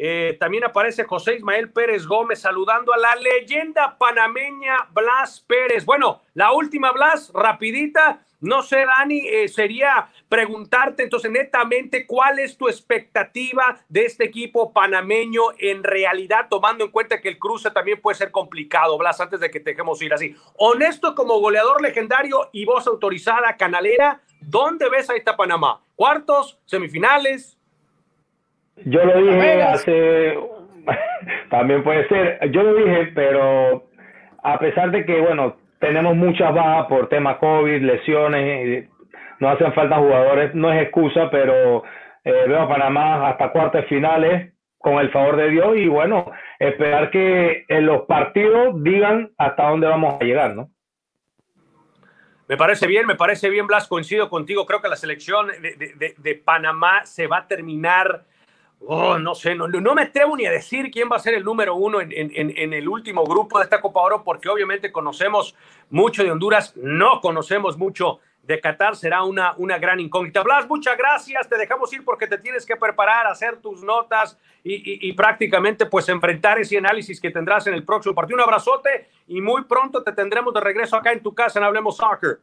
eh, 0.00 0.36
también 0.38 0.62
aparece 0.62 1.02
José 1.04 1.34
Ismael 1.34 1.72
Pérez 1.72 2.06
Gómez 2.06 2.40
saludando 2.40 2.92
a 2.92 2.98
la 2.98 3.16
leyenda 3.16 3.98
panameña 3.98 4.88
Blas 4.92 5.40
Pérez. 5.40 5.84
Bueno, 5.84 6.22
la 6.34 6.52
última 6.52 6.92
Blas, 6.92 7.32
rapidita. 7.34 8.24
No 8.40 8.62
sé, 8.62 8.86
Dani, 8.86 9.26
eh, 9.26 9.48
sería 9.48 10.10
preguntarte 10.28 11.02
entonces 11.02 11.28
netamente 11.32 12.06
cuál 12.06 12.38
es 12.38 12.56
tu 12.56 12.68
expectativa 12.68 13.80
de 13.88 14.04
este 14.04 14.26
equipo 14.26 14.72
panameño 14.72 15.42
en 15.58 15.82
realidad, 15.82 16.46
tomando 16.48 16.84
en 16.84 16.92
cuenta 16.92 17.20
que 17.20 17.30
el 17.30 17.38
cruce 17.40 17.72
también 17.72 18.00
puede 18.00 18.16
ser 18.16 18.30
complicado, 18.30 18.96
Blas, 18.96 19.20
antes 19.20 19.40
de 19.40 19.50
que 19.50 19.58
dejemos 19.58 20.00
ir 20.02 20.14
así. 20.14 20.36
Honesto 20.54 21.16
como 21.16 21.40
goleador 21.40 21.82
legendario 21.82 22.48
y 22.52 22.64
voz 22.64 22.86
autorizada, 22.86 23.56
canalera, 23.56 24.20
¿dónde 24.40 24.88
ves 24.88 25.10
a 25.10 25.16
esta 25.16 25.36
Panamá? 25.36 25.80
¿Cuartos? 25.96 26.60
¿Semifinales? 26.64 27.57
Yo 28.84 29.04
lo 29.04 29.20
dije 29.20 29.62
hace, 29.62 30.38
también 31.50 31.82
puede 31.82 32.06
ser, 32.08 32.50
yo 32.50 32.62
lo 32.62 32.74
dije, 32.74 33.12
pero 33.14 33.88
a 34.42 34.58
pesar 34.58 34.90
de 34.90 35.04
que, 35.04 35.20
bueno, 35.20 35.56
tenemos 35.80 36.16
muchas 36.16 36.52
bajas 36.54 36.86
por 36.86 37.08
tema 37.08 37.38
COVID, 37.38 37.82
lesiones, 37.82 38.88
no 39.40 39.48
hacen 39.48 39.72
falta 39.74 39.96
jugadores, 39.96 40.54
no 40.54 40.72
es 40.72 40.82
excusa, 40.82 41.28
pero 41.30 41.82
eh, 42.24 42.44
veo 42.48 42.62
a 42.62 42.68
Panamá 42.68 43.28
hasta 43.28 43.50
cuartas 43.52 43.86
finales 43.86 44.52
con 44.78 44.94
el 44.98 45.10
favor 45.10 45.36
de 45.36 45.50
Dios 45.50 45.76
y 45.76 45.88
bueno, 45.88 46.30
esperar 46.58 47.10
que 47.10 47.64
en 47.68 47.86
los 47.86 48.02
partidos 48.02 48.82
digan 48.82 49.30
hasta 49.38 49.68
dónde 49.68 49.86
vamos 49.88 50.20
a 50.20 50.24
llegar, 50.24 50.54
¿no? 50.54 50.70
Me 52.48 52.56
parece 52.56 52.86
bien, 52.86 53.06
me 53.06 53.14
parece 53.14 53.50
bien, 53.50 53.66
Blas, 53.66 53.86
coincido 53.88 54.30
contigo. 54.30 54.64
Creo 54.64 54.80
que 54.80 54.88
la 54.88 54.96
selección 54.96 55.48
de- 55.48 55.76
de- 55.96 56.14
de 56.16 56.34
Panamá 56.36 57.04
se 57.04 57.26
va 57.26 57.38
a 57.38 57.46
terminar. 57.46 58.22
Oh, 58.86 59.18
no 59.18 59.34
sé, 59.34 59.54
no, 59.54 59.66
me 59.68 60.02
atrevo 60.02 60.36
ni 60.36 60.46
a 60.46 60.50
decir 60.50 60.90
quién 60.90 61.08
va 61.10 61.16
a 61.16 61.20
ser 61.20 61.34
el 61.34 61.44
número 61.44 61.74
uno 61.74 62.00
en, 62.00 62.10
el 62.72 62.88
último 62.88 63.24
grupo 63.24 63.58
de 63.58 63.64
esta 63.64 63.80
Copa 63.80 64.00
Oro, 64.00 64.22
porque 64.24 64.48
obviamente 64.48 64.92
conocemos 64.92 65.54
mucho 65.90 66.22
de 66.22 66.30
Honduras, 66.30 66.74
no 66.76 67.20
conocemos 67.20 67.76
mucho 67.76 68.20
de 68.44 68.60
Qatar. 68.60 68.96
Será 68.96 69.24
una, 69.24 69.52
una 69.58 69.76
gran 69.78 70.00
incógnita. 70.00 70.42
Blas, 70.42 70.66
muchas 70.66 70.96
gracias. 70.96 71.46
Te 71.48 71.58
dejamos 71.58 71.92
ir 71.92 72.02
porque 72.02 72.26
te 72.26 72.38
tienes 72.38 72.64
que 72.64 72.76
preparar, 72.76 73.26
hacer 73.26 73.58
tus 73.58 73.82
notas 73.82 74.38
y, 74.64 74.74
y- 74.76 75.08
y 75.08 75.12
prácticamente 75.12 75.84
pues 75.84 76.08
enfrentar 76.08 76.58
ese 76.58 76.78
análisis 76.78 77.20
que 77.20 77.30
tendrás 77.30 77.66
en 77.66 77.74
el 77.74 77.84
próximo 77.84 78.14
partido. 78.14 78.36
Un 78.36 78.44
abrazote 78.44 79.08
y 79.26 79.42
muy 79.42 79.64
pronto 79.64 80.02
te 80.02 80.12
tendremos 80.12 80.54
de 80.54 80.60
regreso 80.60 80.96
acá 80.96 81.12
en 81.12 81.22
tu 81.22 81.34
casa 81.34 81.58
en 81.58 81.66
Hablemos 81.66 81.98
Soccer. 81.98 82.38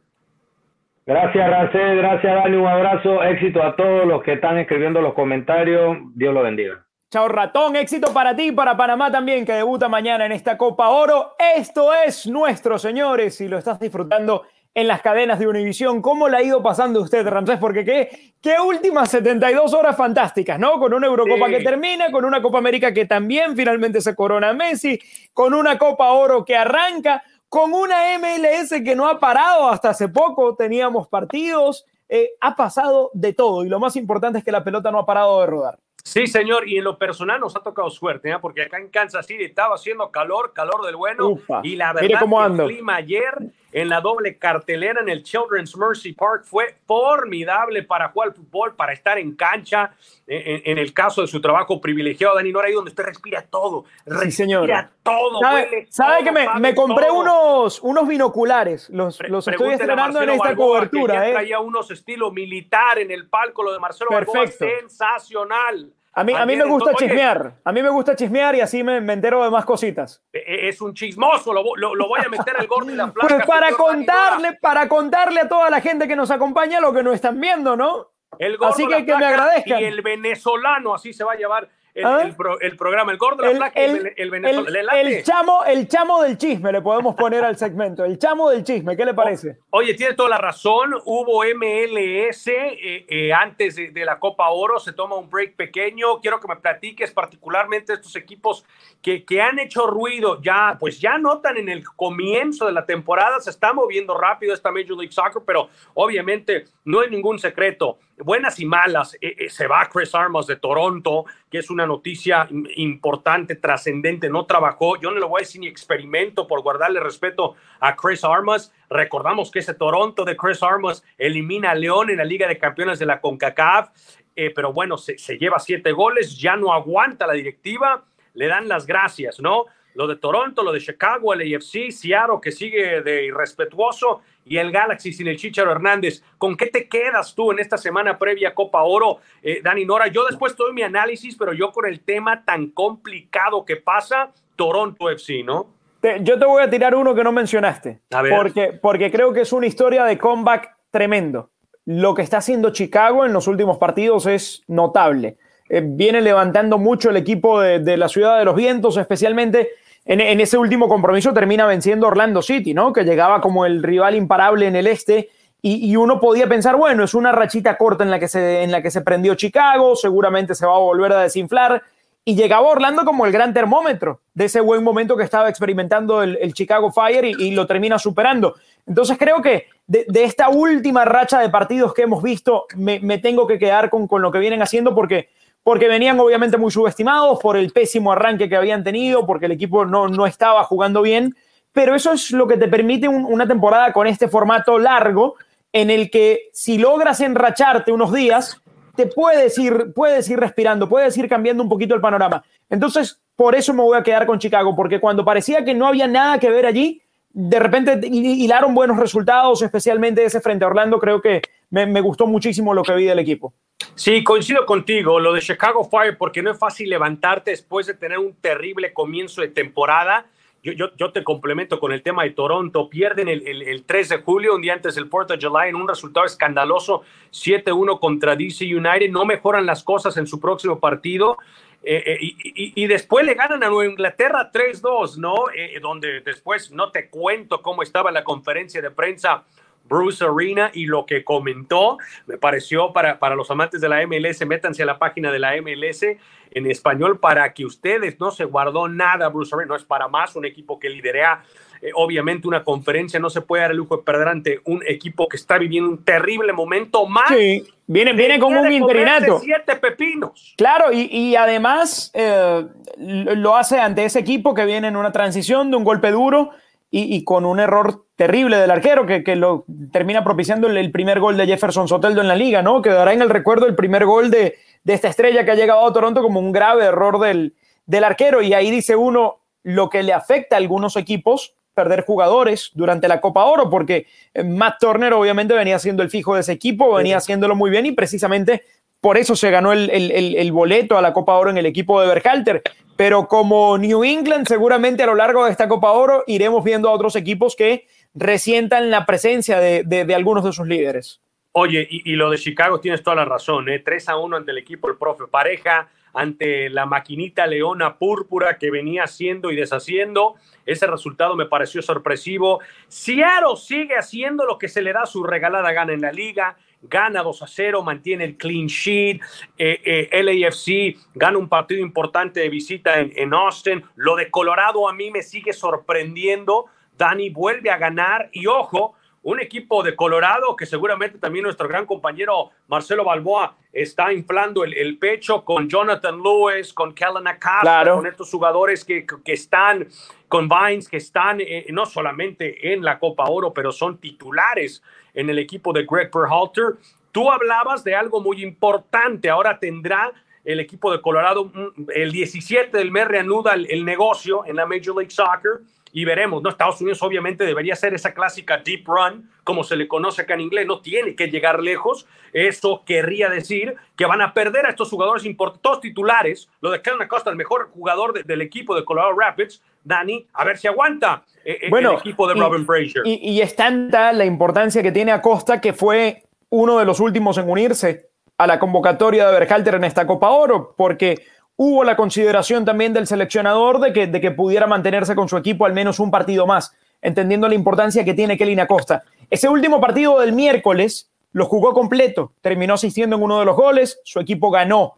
Gracias, 1.06 1.48
Rancel, 1.50 1.98
gracias, 1.98 2.34
Dani, 2.34 2.56
un 2.56 2.66
abrazo, 2.66 3.22
éxito 3.22 3.62
a 3.62 3.76
todos 3.76 4.06
los 4.06 4.22
que 4.24 4.32
están 4.34 4.58
escribiendo 4.58 5.00
los 5.00 5.14
comentarios, 5.14 5.98
Dios 6.16 6.34
los 6.34 6.42
bendiga. 6.42 6.84
Chao 7.12 7.28
ratón, 7.28 7.76
éxito 7.76 8.12
para 8.12 8.34
ti 8.34 8.48
y 8.48 8.52
para 8.52 8.76
Panamá 8.76 9.12
también, 9.12 9.46
que 9.46 9.52
debuta 9.52 9.88
mañana 9.88 10.26
en 10.26 10.32
esta 10.32 10.58
Copa 10.58 10.88
Oro. 10.88 11.36
Esto 11.56 11.94
es 11.94 12.26
nuestro, 12.26 12.76
señores, 12.80 13.40
y 13.40 13.46
lo 13.46 13.56
estás 13.56 13.78
disfrutando 13.78 14.42
en 14.74 14.88
las 14.88 15.00
cadenas 15.00 15.38
de 15.38 15.46
Univisión. 15.46 16.02
¿Cómo 16.02 16.28
le 16.28 16.36
ha 16.38 16.42
ido 16.42 16.60
pasando 16.62 17.00
usted, 17.00 17.24
Ramsés? 17.26 17.58
Porque 17.58 17.84
qué, 17.84 18.32
qué 18.42 18.56
últimas 18.60 19.08
72 19.08 19.72
horas 19.72 19.96
fantásticas, 19.96 20.58
¿no? 20.58 20.72
Con 20.80 20.92
una 20.92 21.06
Eurocopa 21.06 21.46
Sí. 21.46 21.52
que 21.52 21.62
termina, 21.62 22.10
con 22.10 22.24
una 22.24 22.42
Copa 22.42 22.58
América 22.58 22.92
que 22.92 23.06
también 23.06 23.56
finalmente 23.56 24.00
se 24.00 24.16
corona 24.16 24.52
Messi, 24.52 24.98
con 25.32 25.54
una 25.54 25.78
Copa 25.78 26.10
Oro 26.10 26.44
que 26.44 26.56
arranca, 26.56 27.22
con 27.48 27.72
una 27.72 28.18
MLS 28.18 28.70
que 28.84 28.96
no 28.96 29.08
ha 29.08 29.18
parado 29.18 29.68
hasta 29.68 29.90
hace 29.90 30.08
poco, 30.08 30.56
teníamos 30.56 31.08
partidos, 31.08 31.84
eh, 32.08 32.30
ha 32.40 32.54
pasado 32.56 33.10
de 33.14 33.32
todo 33.32 33.64
y 33.64 33.68
lo 33.68 33.80
más 33.80 33.96
importante 33.96 34.38
es 34.38 34.44
que 34.44 34.52
la 34.52 34.64
pelota 34.64 34.90
no 34.90 34.98
ha 34.98 35.06
parado 35.06 35.40
de 35.40 35.46
rodar. 35.46 35.78
Sí, 36.04 36.28
señor, 36.28 36.68
y 36.68 36.78
en 36.78 36.84
lo 36.84 36.98
personal 36.98 37.40
nos 37.40 37.56
ha 37.56 37.60
tocado 37.60 37.90
suerte, 37.90 38.30
¿eh? 38.30 38.36
porque 38.40 38.62
acá 38.62 38.78
en 38.78 38.88
Kansas 38.90 39.26
City 39.26 39.42
estaba 39.42 39.74
haciendo 39.74 40.10
calor, 40.12 40.52
calor 40.52 40.86
del 40.86 40.94
bueno, 40.94 41.26
Ufa. 41.30 41.60
y 41.64 41.74
la 41.74 41.92
verdad 41.92 42.20
cómo 42.20 42.40
ando. 42.40 42.62
el 42.62 42.68
clima 42.70 42.94
ayer 42.96 43.34
en 43.72 43.88
la 43.88 44.00
doble 44.00 44.38
cartelera 44.38 45.00
en 45.02 45.08
el 45.08 45.22
Children's 45.24 45.76
Mercy 45.76 46.12
Park 46.12 46.44
fue 46.44 46.76
formidable 46.86 47.82
para 47.82 48.08
jugar 48.10 48.28
al 48.28 48.34
fútbol, 48.34 48.74
para 48.76 48.92
estar 48.92 49.18
en 49.18 49.34
cancha, 49.34 49.90
en, 50.28 50.78
el 50.78 50.94
caso 50.94 51.20
de 51.22 51.26
su 51.26 51.40
trabajo 51.40 51.80
privilegiado, 51.80 52.36
Dani 52.36 52.52
Nora, 52.52 52.68
ahí 52.68 52.72
donde 52.74 52.90
usted 52.90 53.04
respira 53.04 53.42
todo, 53.42 53.84
respira 54.06 54.30
señor. 54.30 54.70
todo, 55.02 55.40
¿Sabe, 55.40 55.62
huele 55.64 55.86
sabe 55.90 56.14
todo, 56.18 56.24
que 56.24 56.32
me, 56.32 56.44
sabe 56.46 56.60
me 56.60 56.74
compré 56.74 57.06
todo. 57.08 57.18
unos, 57.18 57.80
unos 57.82 58.08
binoculares? 58.08 58.88
Los, 58.90 59.18
Pre- 59.18 59.28
los 59.28 59.46
estoy 59.48 59.72
estrenando 59.72 60.22
en 60.22 60.30
esta 60.30 60.44
Balboa, 60.44 60.76
cobertura. 60.78 61.28
¿eh? 61.28 61.32
traía 61.32 61.58
unos 61.58 61.90
estilo 61.90 62.30
militar 62.30 62.98
en 63.00 63.10
el 63.10 63.28
palco, 63.28 63.62
lo 63.64 63.72
de 63.72 63.80
Marcelo 63.80 64.10
Balboa, 64.12 64.42
Perfecto. 64.44 64.64
sensacional. 64.80 65.85
A 66.16 66.24
mí, 66.24 66.32
a 66.34 66.46
mí 66.46 66.56
me 66.56 66.64
gusta 66.64 66.90
oye, 66.90 67.06
chismear. 67.06 67.52
A 67.62 67.72
mí 67.72 67.82
me 67.82 67.90
gusta 67.90 68.16
chismear 68.16 68.54
y 68.54 68.60
así 68.62 68.82
me, 68.82 69.00
me 69.02 69.12
entero 69.12 69.44
de 69.44 69.50
más 69.50 69.64
cositas. 69.66 70.24
Eh, 70.32 70.68
Es 70.68 70.80
un 70.80 70.94
chismoso, 70.94 71.52
lo, 71.52 71.62
lo- 71.76 71.94
lo 71.94 72.08
voy 72.08 72.20
a 72.24 72.28
meter 72.28 72.56
al 72.56 72.66
gordo 72.66 72.90
y 72.90 72.94
la 72.94 73.06
placa. 73.12 73.28
Pues 73.36 73.46
para 73.46 73.66
Dani 73.66 73.76
contarle, 73.76 74.52
para 74.54 74.88
contarle 74.88 75.40
a 75.42 75.48
toda 75.48 75.68
la 75.70 75.80
gente 75.80 76.08
que 76.08 76.16
nos 76.16 76.30
acompaña 76.30 76.80
lo 76.80 76.92
que 76.94 77.02
no 77.02 77.12
están 77.12 77.38
viendo, 77.40 77.76
¿no? 77.76 78.12
El 78.38 78.56
gordo, 78.56 78.72
Así 78.72 78.86
la 78.86 78.96
que 78.98 79.06
que 79.06 79.16
me 79.16 79.26
agradezcan. 79.26 79.80
Y 79.80 79.84
el 79.84 80.00
venezolano, 80.02 80.94
así 80.94 81.12
se 81.12 81.22
va 81.22 81.32
a 81.34 81.36
llevar 81.36 81.68
el, 81.96 82.06
¿Ah? 82.06 82.22
el 82.24 82.36
pro- 82.36 82.60
el 82.60 82.76
programa. 82.76 83.10
El 83.10 83.18
gordo, 83.18 83.42
la 83.42 83.68
El, 83.74 84.12
el, 84.16 84.34
el- 84.44 84.88
el 84.92 85.22
chamo, 85.24 85.64
el 85.64 85.88
chamo 85.88 86.22
del 86.22 86.36
chisme 86.38 86.70
le 86.70 86.80
podemos 86.82 87.14
poner 87.14 87.44
al 87.44 87.56
segmento. 87.56 88.04
El 88.04 88.18
chamo 88.18 88.50
del 88.50 88.62
chisme, 88.64 88.96
¿qué 88.96 89.04
le 89.04 89.14
parece? 89.14 89.58
Oye, 89.70 89.94
tiene 89.94 90.14
toda 90.14 90.28
la 90.28 90.38
razón. 90.38 90.94
Hubo 91.04 91.42
MLS 91.54 92.46
eh, 92.48 93.06
eh, 93.08 93.32
antes 93.32 93.76
de, 93.76 93.90
de 93.90 94.04
la 94.04 94.18
Copa 94.18 94.48
Oro. 94.50 94.78
Se 94.78 94.92
toma 94.92 95.16
un 95.16 95.30
break 95.30 95.56
pequeño. 95.56 96.20
Quiero 96.20 96.38
que 96.38 96.48
me 96.48 96.56
platiques 96.56 97.10
particularmente 97.12 97.94
estos 97.94 98.14
equipos 98.16 98.64
que, 99.02 99.24
que 99.24 99.40
han 99.40 99.58
hecho 99.58 99.86
ruido. 99.86 100.40
Ya, 100.42 100.76
pues 100.78 101.00
ya 101.00 101.18
notan 101.18 101.56
en 101.56 101.68
el 101.68 101.82
comienzo 101.84 102.66
de 102.66 102.72
la 102.72 102.84
temporada. 102.84 103.40
Se 103.40 103.50
está 103.50 103.72
moviendo 103.72 104.16
rápido 104.18 104.52
esta 104.54 104.70
Major 104.70 104.96
League 104.98 105.12
Soccer, 105.12 105.42
pero 105.46 105.68
obviamente 105.94 106.64
no 106.84 107.00
hay 107.00 107.10
ningún 107.10 107.38
secreto. 107.38 107.98
Buenas 108.18 108.58
y 108.60 108.66
malas. 108.66 109.16
Eh, 109.20 109.48
se 109.50 109.66
va 109.66 109.88
Chris 109.92 110.14
Armas 110.14 110.46
de 110.46 110.56
Toronto, 110.56 111.24
que 111.50 111.58
es 111.58 111.70
una 111.70 111.85
noticia 111.86 112.46
im- 112.50 112.68
importante, 112.76 113.54
trascendente. 113.56 114.28
No 114.28 114.46
trabajó. 114.46 115.00
Yo 115.00 115.10
no 115.10 115.18
le 115.20 115.26
voy 115.26 115.40
a 115.40 115.44
decir 115.44 115.60
ni 115.60 115.68
experimento 115.68 116.46
por 116.46 116.62
guardarle 116.62 117.00
respeto 117.00 117.54
a 117.80 117.94
Chris 117.96 118.24
Armas. 118.24 118.72
Recordamos 118.90 119.50
que 119.50 119.60
ese 119.60 119.74
Toronto 119.74 120.24
de 120.24 120.36
Chris 120.36 120.62
Armas 120.62 121.04
elimina 121.18 121.70
a 121.70 121.74
León 121.74 122.10
en 122.10 122.18
la 122.18 122.24
Liga 122.24 122.46
de 122.48 122.58
Campeones 122.58 122.98
de 122.98 123.06
la 123.06 123.20
CONCACAF, 123.20 123.90
eh, 124.34 124.52
pero 124.54 124.72
bueno, 124.72 124.98
se 124.98 125.38
lleva 125.38 125.58
siete 125.58 125.92
goles, 125.92 126.38
ya 126.38 126.56
no 126.56 126.72
aguanta 126.72 127.26
la 127.26 127.32
directiva, 127.32 128.04
le 128.34 128.46
dan 128.48 128.68
las 128.68 128.86
gracias, 128.86 129.40
¿no? 129.40 129.64
Lo 129.96 130.06
de 130.06 130.16
Toronto, 130.16 130.62
lo 130.62 130.72
de 130.72 130.80
Chicago, 130.80 131.32
el 131.32 131.54
AFC, 131.54 131.90
Seattle 131.90 132.36
que 132.42 132.52
sigue 132.52 133.00
de 133.00 133.24
irrespetuoso 133.24 134.20
y 134.44 134.58
el 134.58 134.70
Galaxy 134.70 135.12
sin 135.12 135.26
el 135.26 135.38
Chicharo 135.38 135.72
Hernández. 135.72 136.22
¿Con 136.36 136.54
qué 136.54 136.66
te 136.66 136.86
quedas 136.86 137.34
tú 137.34 137.50
en 137.50 137.58
esta 137.58 137.78
semana 137.78 138.18
previa 138.18 138.50
a 138.50 138.54
Copa 138.54 138.82
Oro, 138.82 139.20
eh, 139.42 139.60
Dani 139.64 139.86
Nora? 139.86 140.08
Yo 140.08 140.26
después 140.26 140.54
doy 140.54 140.74
mi 140.74 140.82
análisis, 140.82 141.34
pero 141.36 141.54
yo 141.54 141.72
con 141.72 141.86
el 141.86 142.00
tema 142.00 142.44
tan 142.44 142.68
complicado 142.68 143.64
que 143.64 143.76
pasa, 143.76 144.32
Toronto 144.54 145.08
FC, 145.10 145.42
¿no? 145.42 145.74
Te- 146.00 146.22
yo 146.22 146.38
te 146.38 146.44
voy 146.44 146.62
a 146.62 146.68
tirar 146.68 146.94
uno 146.94 147.14
que 147.14 147.24
no 147.24 147.32
mencionaste. 147.32 148.02
A 148.10 148.20
ver. 148.20 148.34
Porque, 148.36 148.72
porque 148.74 149.10
creo 149.10 149.32
que 149.32 149.40
es 149.40 149.52
una 149.52 149.66
historia 149.66 150.04
de 150.04 150.18
comeback 150.18 150.76
tremendo. 150.90 151.50
Lo 151.86 152.14
que 152.14 152.20
está 152.20 152.36
haciendo 152.36 152.70
Chicago 152.70 153.24
en 153.24 153.32
los 153.32 153.46
últimos 153.46 153.78
partidos 153.78 154.26
es 154.26 154.62
notable. 154.66 155.38
Eh, 155.68 155.82
viene 155.84 156.20
levantando 156.20 156.78
mucho 156.78 157.10
el 157.10 157.16
equipo 157.16 157.60
de, 157.60 157.96
la 157.96 158.08
Ciudad 158.08 158.38
de 158.38 158.44
los 158.44 158.54
Vientos, 158.54 158.96
especialmente 158.96 159.70
en, 160.06 160.40
ese 160.40 160.56
último 160.56 160.88
compromiso 160.88 161.32
termina 161.32 161.66
venciendo 161.66 162.06
Orlando 162.06 162.40
City, 162.40 162.72
¿no? 162.74 162.92
Que 162.92 163.04
llegaba 163.04 163.40
como 163.40 163.66
el 163.66 163.82
rival 163.82 164.14
imparable 164.14 164.66
en 164.66 164.76
el 164.76 164.86
este 164.86 165.30
y, 165.62 165.96
uno 165.96 166.20
podía 166.20 166.46
pensar, 166.48 166.76
bueno, 166.76 167.02
es 167.02 167.12
una 167.12 167.32
rachita 167.32 167.76
corta 167.76 168.04
en 168.04 168.10
la, 168.12 168.20
que 168.20 168.28
se, 168.28 168.62
en 168.62 168.70
la 168.70 168.82
que 168.82 168.92
se 168.92 169.00
prendió 169.00 169.34
Chicago, 169.34 169.96
seguramente 169.96 170.54
se 170.54 170.64
va 170.64 170.76
a 170.76 170.78
volver 170.78 171.12
a 171.12 171.22
desinflar 171.22 171.82
y 172.24 172.36
llegaba 172.36 172.68
Orlando 172.68 173.04
como 173.04 173.26
el 173.26 173.32
gran 173.32 173.52
termómetro 173.52 174.20
de 174.32 174.44
ese 174.44 174.60
buen 174.60 174.84
momento 174.84 175.16
que 175.16 175.24
estaba 175.24 175.48
experimentando 175.48 176.22
el, 176.22 176.54
Chicago 176.54 176.92
Fire 176.92 177.24
y, 177.24 177.50
lo 177.50 177.66
termina 177.66 177.98
superando. 177.98 178.54
Entonces 178.86 179.18
creo 179.18 179.42
que 179.42 179.66
de, 179.88 180.06
esta 180.22 180.50
última 180.50 181.04
racha 181.04 181.40
de 181.40 181.48
partidos 181.48 181.92
que 181.94 182.02
hemos 182.02 182.22
visto, 182.22 182.66
me, 182.76 183.18
tengo 183.18 183.48
que 183.48 183.58
quedar 183.58 183.90
con, 183.90 184.06
con, 184.06 184.22
lo 184.22 184.30
que 184.30 184.38
vienen 184.38 184.62
haciendo 184.62 184.94
porque, 184.94 185.30
porque 185.66 185.88
venían 185.88 186.20
obviamente 186.20 186.56
muy 186.58 186.70
subestimados 186.70 187.40
por 187.40 187.56
el 187.56 187.72
pésimo 187.72 188.12
arranque 188.12 188.48
que 188.48 188.54
habían 188.54 188.84
tenido, 188.84 189.26
porque 189.26 189.46
el 189.46 189.52
equipo 189.52 189.84
no, 189.84 190.06
no 190.06 190.24
estaba 190.24 190.62
jugando 190.62 191.02
bien, 191.02 191.34
pero 191.72 191.96
eso 191.96 192.12
es 192.12 192.30
lo 192.30 192.46
que 192.46 192.56
te 192.56 192.68
permite 192.68 193.08
una 193.08 193.48
temporada 193.48 193.92
con 193.92 194.06
este 194.06 194.28
formato 194.28 194.78
largo 194.78 195.34
en 195.72 195.90
el 195.90 196.08
que 196.08 196.50
si 196.52 196.78
logras 196.78 197.20
enracharte 197.20 197.90
unos 197.90 198.12
días, 198.12 198.62
te 198.94 199.08
puedes 199.08 199.58
ir, 199.58 199.92
puedes 199.92 200.30
ir 200.30 200.38
respirando, 200.38 200.88
puedes 200.88 201.18
ir 201.18 201.28
cambiando 201.28 201.64
un 201.64 201.68
poquito 201.68 201.96
el 201.96 202.00
panorama. 202.00 202.44
Entonces, 202.70 203.18
por 203.34 203.56
eso 203.56 203.74
me 203.74 203.82
voy 203.82 203.98
a 203.98 204.04
quedar 204.04 204.24
con 204.24 204.38
Chicago, 204.38 204.76
porque 204.76 205.00
cuando 205.00 205.24
parecía 205.24 205.64
que 205.64 205.74
no 205.74 205.88
había 205.88 206.06
nada 206.06 206.38
que 206.38 206.48
ver 206.48 206.66
allí, 206.66 207.02
de 207.30 207.58
repente 207.58 208.06
hilaron 208.06 208.72
buenos 208.72 208.98
resultados, 208.98 209.62
especialmente 209.62 210.24
ese 210.24 210.40
frente 210.40 210.64
a 210.64 210.68
Orlando. 210.68 211.00
Creo 211.00 211.20
que 211.20 211.42
me, 211.70 212.00
gustó 212.00 212.26
muchísimo 212.26 212.74
lo 212.74 212.82
que 212.82 212.94
vi 212.94 213.04
del 213.04 213.18
equipo. 213.18 213.54
Sí, 213.94 214.24
coincido 214.24 214.64
contigo. 214.66 215.20
Lo 215.20 215.32
de 215.32 215.40
Chicago 215.40 215.84
Fire, 215.84 216.16
porque 216.16 216.42
no 216.42 216.50
es 216.50 216.58
fácil 216.58 216.88
levantarte 216.88 217.50
después 217.50 217.86
de 217.86 217.94
tener 217.94 218.18
un 218.18 218.34
terrible 218.34 218.92
comienzo 218.92 219.40
de 219.40 219.48
temporada 219.48 220.26
yo, 220.74 221.12
te 221.12 221.22
complemento 221.22 221.78
con 221.78 221.92
el 221.92 222.02
tema 222.02 222.24
de 222.24 222.30
Toronto. 222.30 222.88
Pierden 222.90 223.28
el, 223.28 223.84
3 223.86 224.08
de 224.08 224.16
julio, 224.18 224.54
un 224.54 224.62
día 224.62 224.72
antes 224.72 224.96
del 224.96 225.08
4 225.08 225.36
de 225.36 225.46
July, 225.46 225.68
en 225.68 225.76
un 225.76 225.86
resultado 225.86 226.26
escandaloso, 226.26 227.02
7-1 227.30 228.00
contra 228.00 228.34
DC 228.34 228.64
United. 228.64 229.10
No 229.10 229.24
mejoran 229.24 229.64
las 229.64 229.84
cosas 229.84 230.16
en 230.16 230.26
su 230.26 230.40
próximo 230.40 230.80
partido. 230.80 231.38
Eh, 231.84 232.18
eh, 232.20 232.72
y, 232.74 232.86
después 232.86 233.24
le 233.24 233.34
ganan 233.34 233.62
a 233.62 233.68
Nueva 233.68 233.88
Inglaterra 233.88 234.50
3-2, 234.52 235.18
¿no? 235.18 235.44
Eh, 235.54 235.78
donde 235.80 236.20
después 236.20 236.72
no 236.72 236.90
te 236.90 237.08
cuento 237.08 237.62
cómo 237.62 237.82
estaba 237.82 238.10
la 238.10 238.24
conferencia 238.24 238.82
de 238.82 238.90
prensa 238.90 239.44
Bruce 239.88 240.24
Arena 240.24 240.70
y 240.74 240.86
lo 240.86 241.06
que 241.06 241.24
comentó 241.24 241.98
me 242.26 242.38
pareció 242.38 242.92
para, 242.92 243.18
para 243.18 243.34
los 243.34 243.50
amantes 243.50 243.80
de 243.80 243.88
la 243.88 244.06
MLS, 244.06 244.44
métanse 244.46 244.82
a 244.82 244.86
la 244.86 244.98
página 244.98 245.30
de 245.30 245.38
la 245.38 245.52
MLS 245.60 246.02
en 246.50 246.70
español 246.70 247.18
para 247.18 247.52
que 247.52 247.64
ustedes 247.64 248.18
no 248.18 248.30
se 248.30 248.44
guardó 248.44 248.88
nada, 248.88 249.28
Bruce 249.28 249.54
Arena, 249.54 249.70
no 249.70 249.76
es 249.76 249.84
para 249.84 250.08
más, 250.08 250.36
un 250.36 250.44
equipo 250.44 250.78
que 250.78 250.88
lidera 250.88 251.42
eh, 251.82 251.90
obviamente 251.94 252.48
una 252.48 252.64
conferencia, 252.64 253.20
no 253.20 253.30
se 253.30 253.40
puede 253.40 253.62
dar 253.62 253.70
el 253.72 253.76
lujo 253.76 253.98
de 253.98 254.02
perder 254.02 254.28
ante 254.28 254.60
un 254.64 254.82
equipo 254.86 255.28
que 255.28 255.36
está 255.36 255.58
viviendo 255.58 255.90
un 255.90 256.04
terrible 256.04 256.52
momento 256.52 257.06
más. 257.06 257.28
Sí, 257.28 257.66
viene, 257.86 258.12
viene 258.12 258.38
con 258.38 258.56
un 258.56 258.72
interinato. 258.72 259.40
Siete 259.40 259.76
pepinos. 259.76 260.54
Claro, 260.56 260.92
y, 260.92 261.08
y 261.10 261.36
además 261.36 262.10
eh, 262.14 262.66
lo 262.98 263.56
hace 263.56 263.78
ante 263.78 264.04
ese 264.04 264.20
equipo 264.20 264.54
que 264.54 264.64
viene 264.64 264.88
en 264.88 264.96
una 264.96 265.12
transición 265.12 265.70
de 265.70 265.76
un 265.76 265.84
golpe 265.84 266.10
duro 266.10 266.50
y, 266.90 267.24
con 267.24 267.44
un 267.44 267.60
error 267.60 268.06
terrible 268.16 268.56
del 268.56 268.70
arquero 268.70 269.06
que, 269.06 269.22
que 269.22 269.36
lo 269.36 269.66
termina 269.92 270.24
propiciando 270.24 270.68
el, 270.68 270.90
primer 270.92 271.20
gol 271.20 271.36
de 271.36 271.46
Jefferson 271.46 271.88
Soteldo 271.88 272.22
en 272.22 272.28
la 272.28 272.36
liga, 272.36 272.62
¿no? 272.62 272.80
Quedará 272.80 273.12
en 273.12 273.22
el 273.22 273.28
recuerdo 273.28 273.66
el 273.66 273.74
primer 273.74 274.06
gol 274.06 274.30
de, 274.30 274.54
de 274.84 274.94
esta 274.94 275.08
estrella 275.08 275.44
que 275.44 275.50
ha 275.50 275.56
llegado 275.56 275.86
a 275.86 275.92
Toronto 275.92 276.22
como 276.22 276.40
un 276.40 276.52
grave 276.52 276.84
error 276.84 277.18
del, 277.18 277.54
del 277.86 278.04
arquero. 278.04 278.40
Y 278.40 278.54
ahí 278.54 278.70
dice 278.70 278.96
uno 278.96 279.40
lo 279.62 279.90
que 279.90 280.02
le 280.02 280.12
afecta 280.12 280.56
a 280.56 280.58
algunos 280.58 280.96
equipos 280.96 281.56
perder 281.76 282.06
jugadores 282.06 282.70
durante 282.72 283.06
la 283.06 283.20
Copa 283.20 283.44
Oro, 283.44 283.68
porque 283.68 284.06
eh, 284.32 284.42
Matt 284.42 284.78
Turner 284.80 285.12
obviamente 285.12 285.52
venía 285.52 285.78
siendo 285.78 286.02
el 286.02 286.08
fijo 286.08 286.34
de 286.34 286.40
ese 286.40 286.52
equipo, 286.52 286.94
venía 286.94 287.18
haciéndolo 287.18 287.54
muy 287.54 287.68
bien 287.68 287.84
y 287.84 287.92
precisamente 287.92 288.62
por 289.06 289.18
eso 289.18 289.36
se 289.36 289.52
ganó 289.52 289.72
el, 289.72 290.50
boleto 290.50 290.98
a 290.98 291.00
la 291.00 291.12
Copa 291.12 291.34
Oro 291.34 291.50
en 291.50 291.58
el 291.58 291.66
equipo 291.66 292.00
de 292.00 292.08
Berhalter 292.08 292.60
pero 292.96 293.28
como 293.28 293.78
New 293.78 294.02
England 294.02 294.48
seguramente 294.48 295.04
a 295.04 295.06
lo 295.06 295.14
largo 295.14 295.44
de 295.44 295.52
esta 295.52 295.68
Copa 295.68 295.92
Oro 295.92 296.24
iremos 296.26 296.64
viendo 296.64 296.88
a 296.88 296.92
otros 296.92 297.14
equipos 297.14 297.54
que 297.54 297.86
resientan 298.14 298.90
la 298.90 299.06
presencia 299.06 299.60
de, 299.60 300.12
algunos 300.12 300.42
de 300.42 300.52
sus 300.52 300.66
líderes. 300.66 301.20
Oye, 301.52 301.86
y, 301.88 302.16
lo 302.16 302.30
de 302.30 302.38
Chicago 302.38 302.80
tienes 302.80 303.04
toda 303.04 303.14
la 303.14 303.24
razón, 303.24 303.68
¿eh? 303.68 303.78
3 303.78 304.08
a 304.08 304.16
1 304.16 304.38
ante 304.38 304.50
el 304.50 304.58
equipo 304.58 304.88
el 304.88 304.96
profe 304.96 305.28
Pareja, 305.30 305.88
ante 306.12 306.68
la 306.68 306.84
maquinita 306.84 307.46
Leona 307.46 307.98
Púrpura 307.98 308.58
que 308.58 308.72
venía 308.72 309.04
haciendo 309.04 309.52
y 309.52 309.56
deshaciendo. 309.56 310.34
Ese 310.64 310.88
resultado 310.88 311.36
me 311.36 311.46
pareció 311.46 311.80
sorpresivo. 311.80 312.58
Seattle 312.88 313.56
sigue 313.56 313.96
haciendo 313.96 314.44
lo 314.46 314.58
que 314.58 314.66
se 314.66 314.82
le 314.82 314.92
da 314.92 315.06
su 315.06 315.22
regalada 315.22 315.70
gana 315.70 315.92
en 315.92 316.00
la 316.00 316.10
liga 316.10 316.56
gana 316.82 317.22
2 317.22 317.42
a 317.42 317.46
0, 317.46 317.82
mantiene 317.82 318.24
el 318.24 318.36
clean 318.36 318.66
sheet. 318.66 319.20
Eh, 319.58 320.08
eh, 320.10 320.22
LAFC 320.22 320.96
gana 321.14 321.38
un 321.38 321.48
partido 321.48 321.80
importante 321.80 322.40
de 322.40 322.48
visita 322.48 323.00
en, 323.00 323.12
en, 323.16 323.34
Austin. 323.34 323.84
Lo 323.96 324.16
de 324.16 324.30
Colorado 324.30 324.88
a 324.88 324.92
mí 324.92 325.10
me 325.10 325.22
sigue 325.22 325.52
sorprendiendo. 325.52 326.66
Dani 326.96 327.30
vuelve 327.30 327.70
a 327.70 327.78
ganar 327.78 328.30
y 328.32 328.46
ojo, 328.46 328.94
un 329.26 329.40
equipo 329.40 329.82
de 329.82 329.96
Colorado 329.96 330.54
que 330.54 330.66
seguramente 330.66 331.18
también 331.18 331.42
nuestro 331.42 331.66
gran 331.66 331.84
compañero 331.84 332.50
Marcelo 332.68 333.02
Balboa 333.02 333.56
está 333.72 334.12
inflando 334.12 334.62
el, 334.62 334.98
pecho 334.98 335.44
con 335.44 335.68
Jonathan 335.68 336.22
Lewis, 336.22 336.72
con 336.72 336.94
Kellen 336.94 337.26
Acosta, 337.26 337.90
con 337.92 338.06
estos 338.06 338.30
jugadores 338.30 338.84
que, 338.84 339.04
que, 339.04 339.32
están 339.32 339.88
con 340.28 340.48
Vines, 340.48 340.88
que 340.88 340.98
están 340.98 341.40
eh, 341.40 341.66
no 341.70 341.86
solamente 341.86 342.72
en 342.72 342.84
la 342.84 343.00
Copa 343.00 343.24
Oro, 343.28 343.52
pero 343.52 343.72
son 343.72 343.98
titulares 343.98 344.80
en 345.12 345.28
el 345.28 345.40
equipo 345.40 345.72
de 345.72 345.84
Greg 345.84 346.08
Perhalter. 346.08 346.76
Tú 347.10 347.28
hablabas 347.28 347.82
de 347.82 347.96
algo 347.96 348.20
muy 348.20 348.44
importante. 348.44 349.28
Ahora 349.28 349.58
tendrá 349.58 350.12
el 350.44 350.60
equipo 350.60 350.92
de 350.92 351.00
Colorado 351.00 351.50
el 351.92 352.12
17 352.12 352.78
del 352.78 352.92
mes 352.92 353.08
reanuda 353.08 353.54
el, 353.54 353.84
negocio 353.84 354.44
en 354.46 354.54
la 354.54 354.66
Major 354.66 354.94
League 354.94 355.10
Soccer 355.10 355.62
y 355.96 356.04
veremos, 356.04 356.42
¿no? 356.42 356.50
Estados 356.50 356.78
Unidos 356.82 357.02
obviamente 357.02 357.46
debería 357.46 357.74
ser 357.74 357.94
esa 357.94 358.12
clásica 358.12 358.58
deep 358.58 358.86
run, 358.86 359.30
como 359.44 359.64
se 359.64 359.76
le 359.76 359.88
conoce 359.88 360.20
acá 360.20 360.34
en 360.34 360.42
inglés, 360.42 360.66
no 360.66 360.82
tiene 360.82 361.14
que 361.14 361.28
llegar 361.28 361.62
lejos. 361.62 362.06
Eso 362.34 362.82
querría 362.84 363.30
decir 363.30 363.76
que 363.96 364.04
van 364.04 364.20
a 364.20 364.34
perder 364.34 364.66
a 364.66 364.68
estos 364.68 364.90
jugadores 364.90 365.24
importantes, 365.24 365.80
titulares. 365.80 366.50
Lo 366.60 366.70
de 366.70 366.82
Kellen 366.82 367.00
Acosta, 367.00 367.30
el 367.30 367.36
mejor 367.36 367.70
jugador 367.70 368.22
del 368.26 368.42
equipo 368.42 368.76
de 368.76 368.84
Colorado 368.84 369.18
Rapids, 369.18 369.62
Dani, 369.84 370.26
a 370.34 370.44
ver 370.44 370.58
si 370.58 370.68
aguanta 370.68 371.24
eh, 371.42 371.60
eh, 371.62 371.70
el 371.72 371.86
equipo 371.86 372.28
de 372.28 372.34
Robin. 372.34 372.66
Y, 373.06 373.30
y, 373.30 373.40
es 373.40 373.56
tanta 373.56 374.12
la 374.12 374.26
importancia 374.26 374.82
que 374.82 374.92
tiene 374.92 375.12
Acosta 375.12 375.62
que 375.62 375.72
fue 375.72 376.24
uno 376.50 376.78
de 376.78 376.84
los 376.84 377.00
últimos 377.00 377.38
en 377.38 377.48
unirse 377.48 378.10
a 378.36 378.46
la 378.46 378.58
convocatoria 378.58 379.26
de 379.28 379.32
Berhalter 379.32 379.76
en 379.76 379.84
esta 379.84 380.06
Copa 380.06 380.28
Oro, 380.28 380.74
porque 380.76 381.24
hubo 381.56 381.84
la 381.84 381.96
consideración 381.96 382.64
también 382.64 382.92
del 382.92 383.06
seleccionador 383.06 383.80
de 383.80 383.92
que, 383.92 384.06
de 384.06 384.20
que 384.20 384.30
pudiera 384.30 384.66
mantenerse 384.66 385.14
con 385.14 385.28
su 385.28 385.36
equipo 385.36 385.66
al 385.66 385.72
menos 385.72 385.98
un 385.98 386.10
partido 386.10 386.46
más, 386.46 386.74
entendiendo 387.02 387.48
la 387.48 387.54
importancia 387.54 388.04
que 388.04 388.14
tiene 388.14 388.36
Kelly 388.36 388.58
Acosta. 388.60 389.04
Ese 389.30 389.48
último 389.48 389.80
partido 389.80 390.20
del 390.20 390.32
miércoles 390.32 391.10
lo 391.32 391.46
jugó 391.46 391.74
completo, 391.74 392.32
terminó 392.40 392.74
asistiendo 392.74 393.16
en 393.16 393.22
uno 393.22 393.38
de 393.38 393.44
los 393.44 393.56
goles, 393.56 394.00
su 394.04 394.20
equipo 394.20 394.50
ganó. 394.50 394.94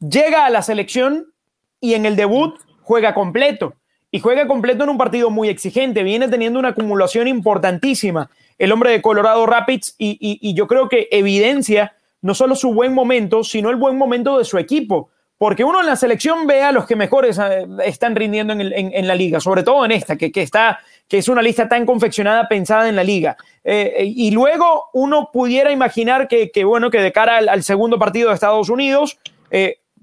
Llega 0.00 0.46
a 0.46 0.50
la 0.50 0.62
selección 0.62 1.32
y 1.80 1.94
en 1.94 2.06
el 2.06 2.16
debut 2.16 2.58
juega 2.82 3.14
completo 3.14 3.74
y 4.10 4.20
juega 4.20 4.46
completo 4.46 4.84
en 4.84 4.90
un 4.90 4.98
partido 4.98 5.30
muy 5.30 5.48
exigente. 5.48 6.02
Viene 6.02 6.28
teniendo 6.28 6.58
una 6.58 6.68
acumulación 6.68 7.28
importantísima 7.28 8.30
el 8.58 8.70
hombre 8.70 8.90
de 8.90 9.02
Colorado 9.02 9.44
Rapids 9.46 9.96
y, 9.98 10.54
yo 10.54 10.66
creo 10.66 10.88
que 10.88 11.08
evidencia 11.10 11.96
no 12.20 12.34
solo 12.34 12.54
su 12.54 12.72
buen 12.72 12.94
momento, 12.94 13.42
sino 13.42 13.70
el 13.70 13.76
buen 13.76 13.96
momento 13.98 14.38
de 14.38 14.44
su 14.44 14.58
equipo. 14.58 15.10
Porque 15.42 15.64
uno 15.64 15.80
en 15.80 15.86
la 15.86 15.96
selección 15.96 16.46
ve 16.46 16.62
a 16.62 16.70
los 16.70 16.86
que 16.86 16.94
mejores 16.94 17.36
eh, 17.36 17.66
están 17.84 18.14
rindiendo 18.14 18.52
en, 18.52 19.08
la 19.08 19.14
liga, 19.16 19.40
sobre 19.40 19.64
todo 19.64 19.84
en 19.84 19.90
esta, 19.90 20.14
que, 20.14 20.30
está, 20.36 20.78
que 21.08 21.18
es 21.18 21.26
una 21.26 21.42
lista 21.42 21.68
tan 21.68 21.84
confeccionada, 21.84 22.46
pensada 22.46 22.88
en 22.88 22.94
la 22.94 23.02
liga. 23.02 23.36
Eh, 23.64 23.92
eh, 23.96 24.04
y 24.04 24.30
luego 24.30 24.90
uno 24.92 25.30
pudiera 25.32 25.72
imaginar 25.72 26.28
que, 26.28 26.64
bueno, 26.64 26.92
que 26.92 27.00
de 27.00 27.10
cara 27.10 27.38
al, 27.38 27.64
segundo 27.64 27.98
partido 27.98 28.28
de 28.28 28.34
Estados 28.36 28.68
Unidos, 28.68 29.18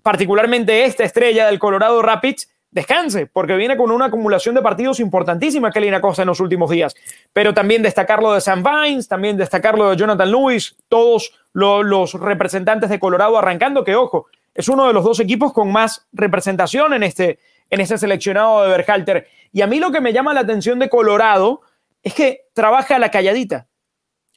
particularmente 0.03 0.83
esta 0.83 1.05
estrella 1.05 1.45
del 1.45 1.57
Colorado 1.57 2.01
Rapids, 2.01 2.49
descanse, 2.69 3.25
porque 3.25 3.55
viene 3.55 3.77
con 3.77 3.91
una 3.91 4.07
acumulación 4.07 4.55
de 4.55 4.61
partidos 4.61 4.99
importantísima 4.99 5.71
que 5.71 5.79
Lina 5.79 6.01
Costa 6.01 6.23
en 6.23 6.27
los 6.27 6.41
últimos 6.41 6.69
días. 6.69 6.93
Pero 7.31 7.53
también 7.53 7.81
destacarlo 7.81 8.33
de 8.33 8.41
Sam 8.41 8.61
Vines, 8.61 9.07
también 9.07 9.37
destacarlo 9.37 9.89
de 9.89 9.95
Jonathan 9.95 10.29
Lewis, 10.29 10.75
todos 10.89 11.31
los 11.53 12.13
representantes 12.15 12.89
de 12.89 12.99
Colorado 12.99 13.37
arrancando, 13.37 13.85
que 13.85 13.95
ojo, 13.95 14.27
es 14.53 14.67
uno 14.69 14.87
de 14.87 14.93
los 14.93 15.03
dos 15.03 15.19
equipos 15.19 15.53
con 15.53 15.71
más 15.71 16.07
representación 16.11 16.93
en 16.93 17.03
este, 17.03 17.39
en 17.69 17.81
este 17.81 17.97
seleccionado 17.97 18.63
de 18.63 18.69
Berhalter. 18.69 19.27
Y 19.51 19.61
a 19.61 19.67
mí 19.67 19.79
lo 19.79 19.91
que 19.91 20.01
me 20.01 20.13
llama 20.13 20.33
la 20.33 20.41
atención 20.41 20.79
de 20.79 20.89
Colorado 20.89 21.61
es 22.03 22.13
que 22.13 22.47
trabaja 22.53 22.95
a 22.95 22.99
la 22.99 23.11
calladita. 23.11 23.67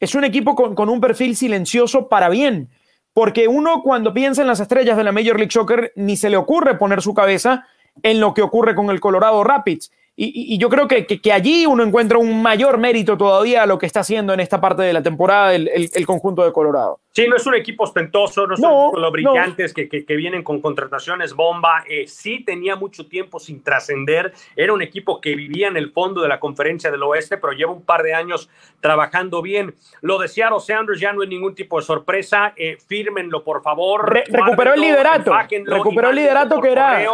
es 0.01 0.15
un 0.15 0.25
equipo 0.25 0.55
con, 0.55 0.75
con 0.75 0.89
un 0.89 1.01
perfil 1.01 1.37
silencioso 1.37 2.09
para 2.09 2.29
bien. 2.29 2.71
Porque 3.13 3.47
uno 3.47 3.83
cuando 3.83 4.15
piensa 4.15 4.41
en 4.41 4.49
las 4.49 4.61
estrellas 4.61 4.97
de 4.97 5.05
la 5.05 5.13
Major 5.13 5.37
League 5.37 5.51
Soccer 5.51 5.93
ni 5.97 6.17
se 6.17 6.31
le 6.31 6.37
ocurre 6.37 6.79
poner 6.79 7.03
su 7.03 7.13
cabeza 7.13 7.67
en 8.03 8.21
lo 8.21 8.33
que 8.33 8.43
ocurre 8.43 8.75
con 8.75 8.91
el 8.91 9.01
Colorado 9.01 9.45
Rapids. 9.45 9.91
Y, 10.15 10.59
yo 10.59 10.69
creo 10.69 10.89
que, 10.89 11.07
que, 11.07 11.33
allí 11.33 11.65
uno 11.65 11.83
encuentra 11.83 12.19
un 12.19 12.43
mayor 12.43 12.77
mérito 12.77 13.17
todavía 13.17 13.63
a 13.63 13.67
lo 13.67 13.79
que 13.79 13.87
está 13.87 14.01
haciendo 14.01 14.35
en 14.35 14.41
esta 14.41 14.61
parte 14.61 14.83
de 14.83 14.93
la 14.93 15.03
temporada 15.03 15.55
el, 15.55 15.69
el, 15.69 16.07
conjunto 16.07 16.45
de 16.45 16.53
Colorado. 16.53 17.01
Sí, 17.15 17.29
no 17.29 17.37
es 17.37 17.47
un 17.47 17.55
equipo 17.55 17.85
ostentoso, 17.85 18.47
no 18.47 18.57
son 18.57 18.99
los 18.99 19.13
brillantes 19.13 19.75
que, 19.75 19.87
que, 19.87 20.17
vienen 20.17 20.43
con 20.43 20.63
contrataciones 20.63 21.35
bomba. 21.35 21.85
Eh, 21.87 22.07
sí 22.07 22.43
tenía 22.43 22.75
mucho 22.75 23.07
tiempo 23.07 23.39
sin 23.39 23.63
trascender. 23.63 24.33
Era 24.57 24.73
un 24.73 24.81
equipo 24.81 25.21
que 25.21 25.37
vivía 25.37 25.69
en 25.69 25.77
el 25.77 25.93
fondo 25.93 26.23
de 26.23 26.29
la 26.29 26.41
conferencia 26.41 26.91
del 26.91 27.03
oeste, 27.03 27.37
pero 27.37 27.53
lleva 27.53 27.71
un 27.71 27.83
par 27.83 28.03
de 28.03 28.15
años 28.15 28.49
trabajando 28.81 29.43
bien. 29.43 29.75
Lo 30.01 30.19
de 30.19 30.27
Seattle 30.27 30.61
Sanders 30.61 31.01
ya 31.01 31.13
no 31.13 31.23
es 31.23 31.29
ningún 31.29 31.55
tipo 31.55 31.79
de 31.79 31.85
sorpresa. 31.85 32.55
Eh, 32.57 32.79
fírmenlo, 32.89 33.45
por 33.45 33.63
favor. 33.63 34.11
recuperó 34.11 34.73
el 34.73 34.81
liderato. 34.81 35.35
Recuperó 35.67 36.09
el 36.09 36.17
liderato 36.17 36.63
que 36.63 36.73
era 36.73 37.05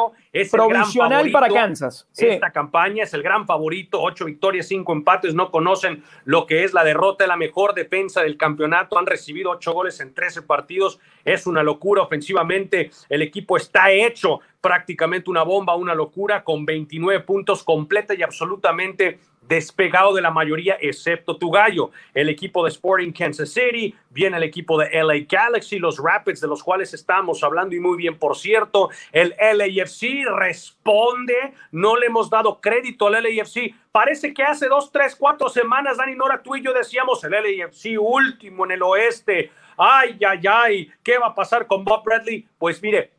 provisional 0.50 1.30
para 1.30 1.48
Kansas. 1.48 2.06
Esta 2.16 2.50
campaña 2.50 3.04
es 3.04 3.14
el 3.14 3.22
gran 3.22 3.46
favorito, 3.46 4.00
ocho 4.00 4.24
victorias, 4.24 4.68
cinco 4.68 4.92
empates, 4.92 5.34
no 5.34 5.50
conocen 5.50 6.04
lo 6.24 6.46
que 6.46 6.64
es 6.64 6.72
la 6.72 6.84
derrota, 6.84 7.26
la 7.26 7.36
mejor 7.36 7.74
defensa 7.74 8.22
del 8.22 8.36
campeonato, 8.36 8.98
han 8.98 9.06
recibido 9.06 9.50
ocho 9.50 9.72
goles 9.72 9.87
en 10.00 10.14
13 10.14 10.42
partidos, 10.42 11.00
es 11.24 11.46
una 11.46 11.62
locura 11.62 12.02
ofensivamente, 12.02 12.90
el 13.08 13.22
equipo 13.22 13.56
está 13.56 13.90
hecho 13.90 14.40
prácticamente 14.60 15.30
una 15.30 15.42
bomba, 15.42 15.76
una 15.76 15.94
locura, 15.94 16.44
con 16.44 16.66
29 16.66 17.20
puntos 17.20 17.62
completa 17.62 18.14
y 18.14 18.22
absolutamente 18.22 19.18
despegado 19.48 20.14
de 20.14 20.20
la 20.20 20.30
mayoría, 20.30 20.76
excepto 20.80 21.38
tu 21.38 21.50
gallo. 21.50 21.90
El 22.12 22.28
equipo 22.28 22.62
de 22.62 22.70
Sporting 22.70 23.12
Kansas 23.12 23.50
City, 23.50 23.94
viene 24.10 24.36
el 24.36 24.42
equipo 24.42 24.78
de 24.78 24.90
LA 25.02 25.26
Galaxy, 25.28 25.78
los 25.78 25.98
Rapids, 25.98 26.40
de 26.40 26.48
los 26.48 26.62
cuales 26.62 26.92
estamos 26.92 27.42
hablando 27.42 27.74
y 27.74 27.80
muy 27.80 27.96
bien, 27.96 28.18
por 28.18 28.36
cierto. 28.36 28.90
El 29.10 29.34
LAFC 29.38 30.26
responde, 30.36 31.54
no 31.72 31.96
le 31.96 32.06
hemos 32.06 32.28
dado 32.28 32.60
crédito 32.60 33.06
al 33.06 33.22
LAFC. 33.22 33.74
Parece 33.90 34.34
que 34.34 34.42
hace 34.42 34.68
dos, 34.68 34.92
tres, 34.92 35.16
cuatro 35.16 35.48
semanas, 35.48 35.96
Dani 35.96 36.14
Nora, 36.14 36.42
tú 36.42 36.54
y 36.54 36.62
yo 36.62 36.74
decíamos 36.74 37.24
el 37.24 37.30
LAFC 37.30 37.98
último 37.98 38.66
en 38.66 38.72
el 38.72 38.82
oeste. 38.82 39.50
Ay, 39.78 40.18
ay, 40.28 40.40
ay, 40.46 40.90
¿qué 41.02 41.18
va 41.18 41.28
a 41.28 41.34
pasar 41.34 41.66
con 41.66 41.84
Bob 41.84 42.02
Bradley? 42.04 42.46
Pues 42.58 42.82
mire, 42.82 43.12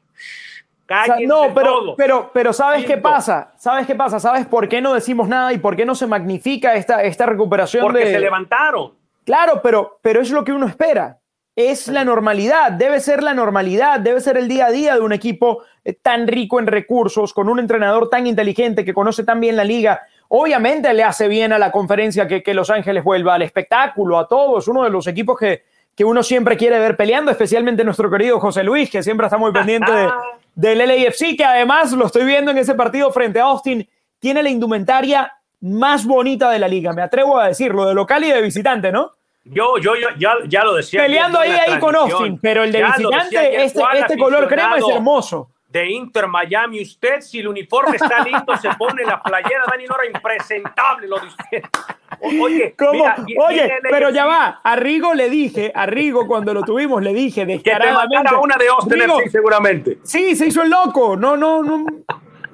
no, 1.26 1.54
pero, 1.54 1.96
pero, 1.96 2.32
pero 2.34 2.54
¿sabes 2.54 2.86
qué 2.86 2.98
pasa? 2.98 3.54
¿Sabes 3.58 3.86
qué 3.86 3.96
pasa? 3.96 4.20
¿Sabes 4.20 4.48
por 4.48 4.68
qué 4.68 4.82
no 4.82 4.94
decimos 4.94 5.28
nada 5.28 5.54
y 5.54 5.60
por 5.60 5.76
qué 5.76 5.86
no 5.86 5.94
se 5.94 6.08
magnifica 6.08 6.74
esta, 6.76 7.04
esta 7.04 7.26
recuperación? 7.26 7.84
Porque 7.84 8.08
se 8.08 8.20
levantaron. 8.20 8.94
Claro, 9.24 9.62
pero, 9.62 10.00
pero 10.02 10.22
es 10.22 10.32
lo 10.32 10.44
que 10.44 10.52
uno 10.52 10.66
espera. 10.66 11.20
Es 11.56 11.88
la 11.90 12.06
normalidad, 12.06 12.72
debe 12.72 13.02
ser 13.02 13.22
la 13.22 13.34
normalidad, 13.34 14.00
debe 14.00 14.22
ser 14.22 14.38
el 14.38 14.48
día 14.48 14.68
a 14.68 14.72
día 14.72 14.96
de 14.96 15.02
un 15.02 15.12
equipo 15.12 15.64
eh, 15.84 15.94
tan 15.94 16.26
rico 16.26 16.60
en 16.60 16.68
recursos, 16.68 17.34
con 17.34 17.50
un 17.50 17.60
entrenador 17.60 18.10
tan 18.10 18.26
inteligente 18.26 18.86
que 18.86 18.94
conoce 18.94 19.24
tan 19.24 19.42
bien 19.42 19.58
la 19.58 19.66
liga. 19.66 20.02
Obviamente 20.30 20.94
le 20.94 21.04
hace 21.04 21.28
bien 21.28 21.52
a 21.52 21.60
la 21.60 21.72
conferencia 21.72 22.28
que, 22.28 22.42
que 22.42 22.54
Los 22.54 22.70
Ángeles 22.70 23.04
vuelva 23.04 23.36
al 23.36 23.42
espectáculo, 23.42 24.18
a 24.18 24.28
todos, 24.28 24.68
uno 24.70 24.84
de 24.84 24.90
los 24.90 25.06
equipos 25.08 25.38
que, 25.38 25.64
que 26.00 26.06
uno 26.06 26.24
siempre 26.24 26.56
quiere 26.56 26.80
ver 26.80 26.96
peleando, 26.96 27.30
especialmente 27.30 27.84
nuestro 27.84 28.10
querido 28.10 28.40
José 28.40 28.64
Luis, 28.64 28.90
que 28.90 29.04
siempre 29.04 29.26
está 29.26 29.38
muy 29.38 29.52
pendiente 29.52 29.92
de, 29.92 30.10
del 30.56 30.78
LAFC, 30.78 31.36
que 31.36 31.44
además 31.44 31.92
lo 31.92 32.06
estoy 32.06 32.24
viendo 32.24 32.52
en 32.52 32.58
ese 32.58 32.74
partido 32.74 33.12
frente 33.12 33.42
a 33.42 33.44
Austin, 33.44 33.86
tiene 34.18 34.42
la 34.42 34.50
indumentaria 34.50 35.30
más 35.60 36.06
bonita 36.06 36.52
de 36.52 36.60
la 36.60 36.70
liga, 36.70 36.94
me 36.94 37.02
atrevo 37.02 37.38
a 37.38 37.50
decirlo, 37.50 37.86
de 37.86 37.94
local 37.94 38.24
y 38.24 38.32
de 38.32 38.42
visitante, 38.42 38.94
¿no? 38.94 39.12
Yo, 39.44 39.78
yo, 39.78 39.92
ya, 40.18 40.36
ya 40.48 40.64
lo 40.64 40.76
decía. 40.76 41.02
Peleando 41.02 41.38
ahí, 41.38 41.52
ahí 41.52 41.78
con 41.80 41.94
Austin, 41.94 42.40
pero 42.42 42.64
el 42.64 42.72
de 42.72 42.82
visitante, 42.82 43.62
este, 43.66 43.84
este 43.96 44.18
color 44.18 44.48
crema 44.48 44.78
es 44.78 44.88
hermoso 44.88 45.50
de 45.68 45.92
Inter 45.92 46.28
Miami. 46.28 46.82
Usted, 46.82 47.20
si 47.20 47.40
el 47.40 47.48
uniforme 47.50 47.98
está 47.98 48.24
listo, 48.24 48.56
se 48.58 48.70
pone 48.76 49.04
la 49.04 49.22
playera. 49.22 49.64
Dani 49.70 49.86
Nora, 49.86 50.06
impresentable 50.06 51.08
lo 51.08 51.20
de 51.20 51.28
usted. 51.28 51.64
Oye, 52.22 52.76
Oye 53.48 53.72
pero 53.90 54.10
ya 54.10 54.26
va. 54.26 54.60
A 54.64 54.76
Rigo 54.76 55.14
le 55.14 55.30
dije, 55.30 55.72
a 55.74 55.86
Rigo 55.86 56.28
cuando 56.28 56.54
lo 56.54 56.64
tuvimos, 56.64 57.02
le 57.02 57.14
dije 57.14 57.46
descaradamente. 57.46 58.18
Que 58.24 58.30
te 58.30 58.36
una 58.36 58.58
de 58.58 58.68
Austin 58.68 59.32
seguramente. 59.32 60.00
Sí, 60.04 60.36
se 60.36 60.48
hizo 60.48 60.62
el 60.62 60.70
loco. 60.70 61.16
No, 61.16 61.38
no, 61.38 61.64
no. 61.64 61.86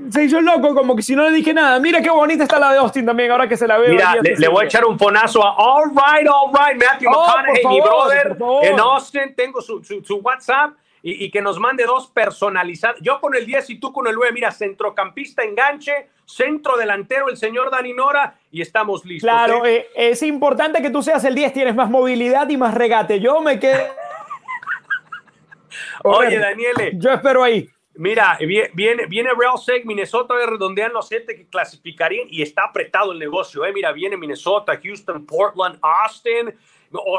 Se 0.10 0.24
hizo 0.24 0.38
el 0.38 0.46
loco, 0.46 0.76
como 0.76 0.96
que 0.96 1.02
si 1.02 1.16
no 1.16 1.24
le 1.24 1.32
dije 1.32 1.54
nada. 1.54 1.80
Mira 1.80 2.02
qué 2.02 2.10
bonita 2.10 2.44
está 2.44 2.60
la 2.60 2.72
de 2.72 2.78
Austin 2.80 3.06
también, 3.06 3.32
ahora 3.32 3.48
que 3.48 3.58
se 3.58 3.68
la 3.68 3.78
veo. 3.78 3.92
Mira, 3.92 4.16
le, 4.22 4.48
voy 4.48 4.64
a 4.64 4.68
echar 4.68 4.86
un 4.86 5.00
fonazo 5.00 5.44
a 5.44 5.56
All 5.56 5.90
Right, 5.90 6.28
All 6.28 6.52
Right, 6.52 6.84
Matthew 6.84 7.10
oh, 7.12 7.26
McConaughey, 7.26 7.66
mi 7.68 7.82
brother. 7.82 8.38
En 8.64 8.80
Austin 8.80 9.34
tengo 9.36 9.62
su, 9.62 9.84
su, 9.84 10.04
su 10.04 10.18
WhatsApp 10.18 10.74
y, 11.08 11.30
que 11.30 11.40
nos 11.40 11.60
mande 11.60 11.86
dos 11.86 12.08
personalizadas. 12.08 12.98
Yo 13.00 13.22
con 13.22 13.36
el 13.36 13.46
10 13.46 13.70
y 13.70 13.80
tú 13.80 13.94
con 13.94 14.08
el 14.08 14.16
9. 14.16 14.34
Mira, 14.34 14.52
centrocampista 14.52 15.44
enganche, 15.44 16.10
centro 16.26 16.78
delantero 16.78 17.30
el 17.30 17.38
señor 17.38 17.72
Dani 17.72 17.94
Nora 17.94 18.36
y 18.52 18.62
estamos 18.62 19.06
listos. 19.06 19.30
Claro, 19.30 19.66
¿eh? 19.66 19.88
Eh, 19.96 20.10
es 20.10 20.24
importante 20.24 20.82
que 20.82 20.90
tú 20.90 21.02
seas 21.02 21.24
el 21.24 21.36
10, 21.36 21.54
tienes 21.54 21.76
más 21.76 21.90
movilidad 21.90 22.50
y 22.50 22.58
más 22.58 22.74
regate. 22.74 23.20
Yo 23.20 23.42
me 23.42 23.60
quedo. 23.60 23.80
Oye, 26.04 26.38
Daniele. 26.38 26.92
Yo 26.96 27.12
espero 27.12 27.44
ahí. 27.44 27.70
Mira, 27.98 28.38
viene, 28.40 29.06
viene 29.06 29.30
Real 29.38 29.58
Seg, 29.58 29.86
Minnesota 29.86 30.34
redondean 30.46 30.92
los 30.92 31.08
siete 31.08 31.36
que 31.36 31.48
clasificarían 31.48 32.28
y 32.30 32.42
está 32.42 32.66
apretado 32.66 33.14
el 33.14 33.20
negocio. 33.20 33.64
¿eh? 33.64 33.72
Mira, 33.74 33.94
viene 33.94 34.18
Minnesota, 34.18 34.78
Houston, 34.82 35.26
Portland, 35.26 35.80
Austin. 35.82 36.54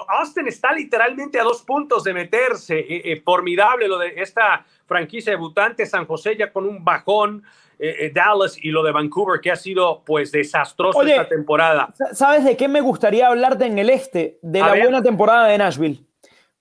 Austin 0.08 0.48
está 0.48 0.72
literalmente 0.72 1.40
a 1.40 1.44
dos 1.44 1.62
puntos 1.62 2.04
de 2.04 2.12
meterse. 2.12 2.78
Eh, 2.78 3.12
eh, 3.12 3.22
formidable 3.24 3.88
lo 3.88 3.98
de 3.98 4.14
esta 4.16 4.66
franquicia 4.86 5.32
debutante, 5.32 5.86
San 5.86 6.06
José 6.06 6.36
ya 6.36 6.52
con 6.52 6.66
un 6.66 6.84
bajón. 6.84 7.42
Eh, 7.78 8.10
Dallas 8.14 8.56
y 8.62 8.70
lo 8.70 8.82
de 8.82 8.92
Vancouver, 8.92 9.40
que 9.40 9.50
ha 9.50 9.56
sido 9.56 10.02
pues 10.04 10.32
desastroso 10.32 11.02
esta 11.02 11.28
temporada. 11.28 11.92
¿Sabes 12.12 12.44
de 12.44 12.56
qué 12.56 12.68
me 12.68 12.80
gustaría 12.80 13.26
hablarte 13.26 13.66
en 13.66 13.78
el 13.78 13.90
este? 13.90 14.38
De 14.42 14.60
la 14.60 14.74
buena 14.74 15.02
temporada 15.02 15.46
de 15.46 15.58
Nashville. 15.58 16.00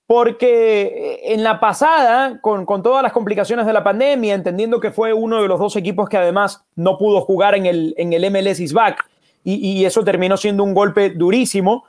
Porque 0.06 1.20
en 1.24 1.42
la 1.42 1.58
pasada, 1.58 2.40
con, 2.40 2.64
con, 2.64 2.82
todas 2.82 3.02
las 3.02 3.12
complicaciones 3.12 3.66
de 3.66 3.72
la 3.72 3.82
pandemia, 3.82 4.34
entendiendo 4.34 4.78
que 4.78 4.92
fue 4.92 5.12
uno 5.12 5.42
de 5.42 5.48
los 5.48 5.58
dos 5.58 5.74
equipos 5.74 6.08
que 6.08 6.16
además 6.16 6.64
no 6.76 6.96
pudo 6.96 7.22
jugar 7.22 7.56
en 7.56 7.66
el, 7.66 7.94
en 7.96 8.12
el 8.12 8.30
MLS 8.30 8.60
is 8.60 8.72
back, 8.72 9.04
y, 9.42 9.54
y 9.54 9.84
eso 9.84 10.04
terminó 10.04 10.36
siendo 10.36 10.62
un 10.62 10.74
golpe 10.74 11.10
durísimo, 11.10 11.84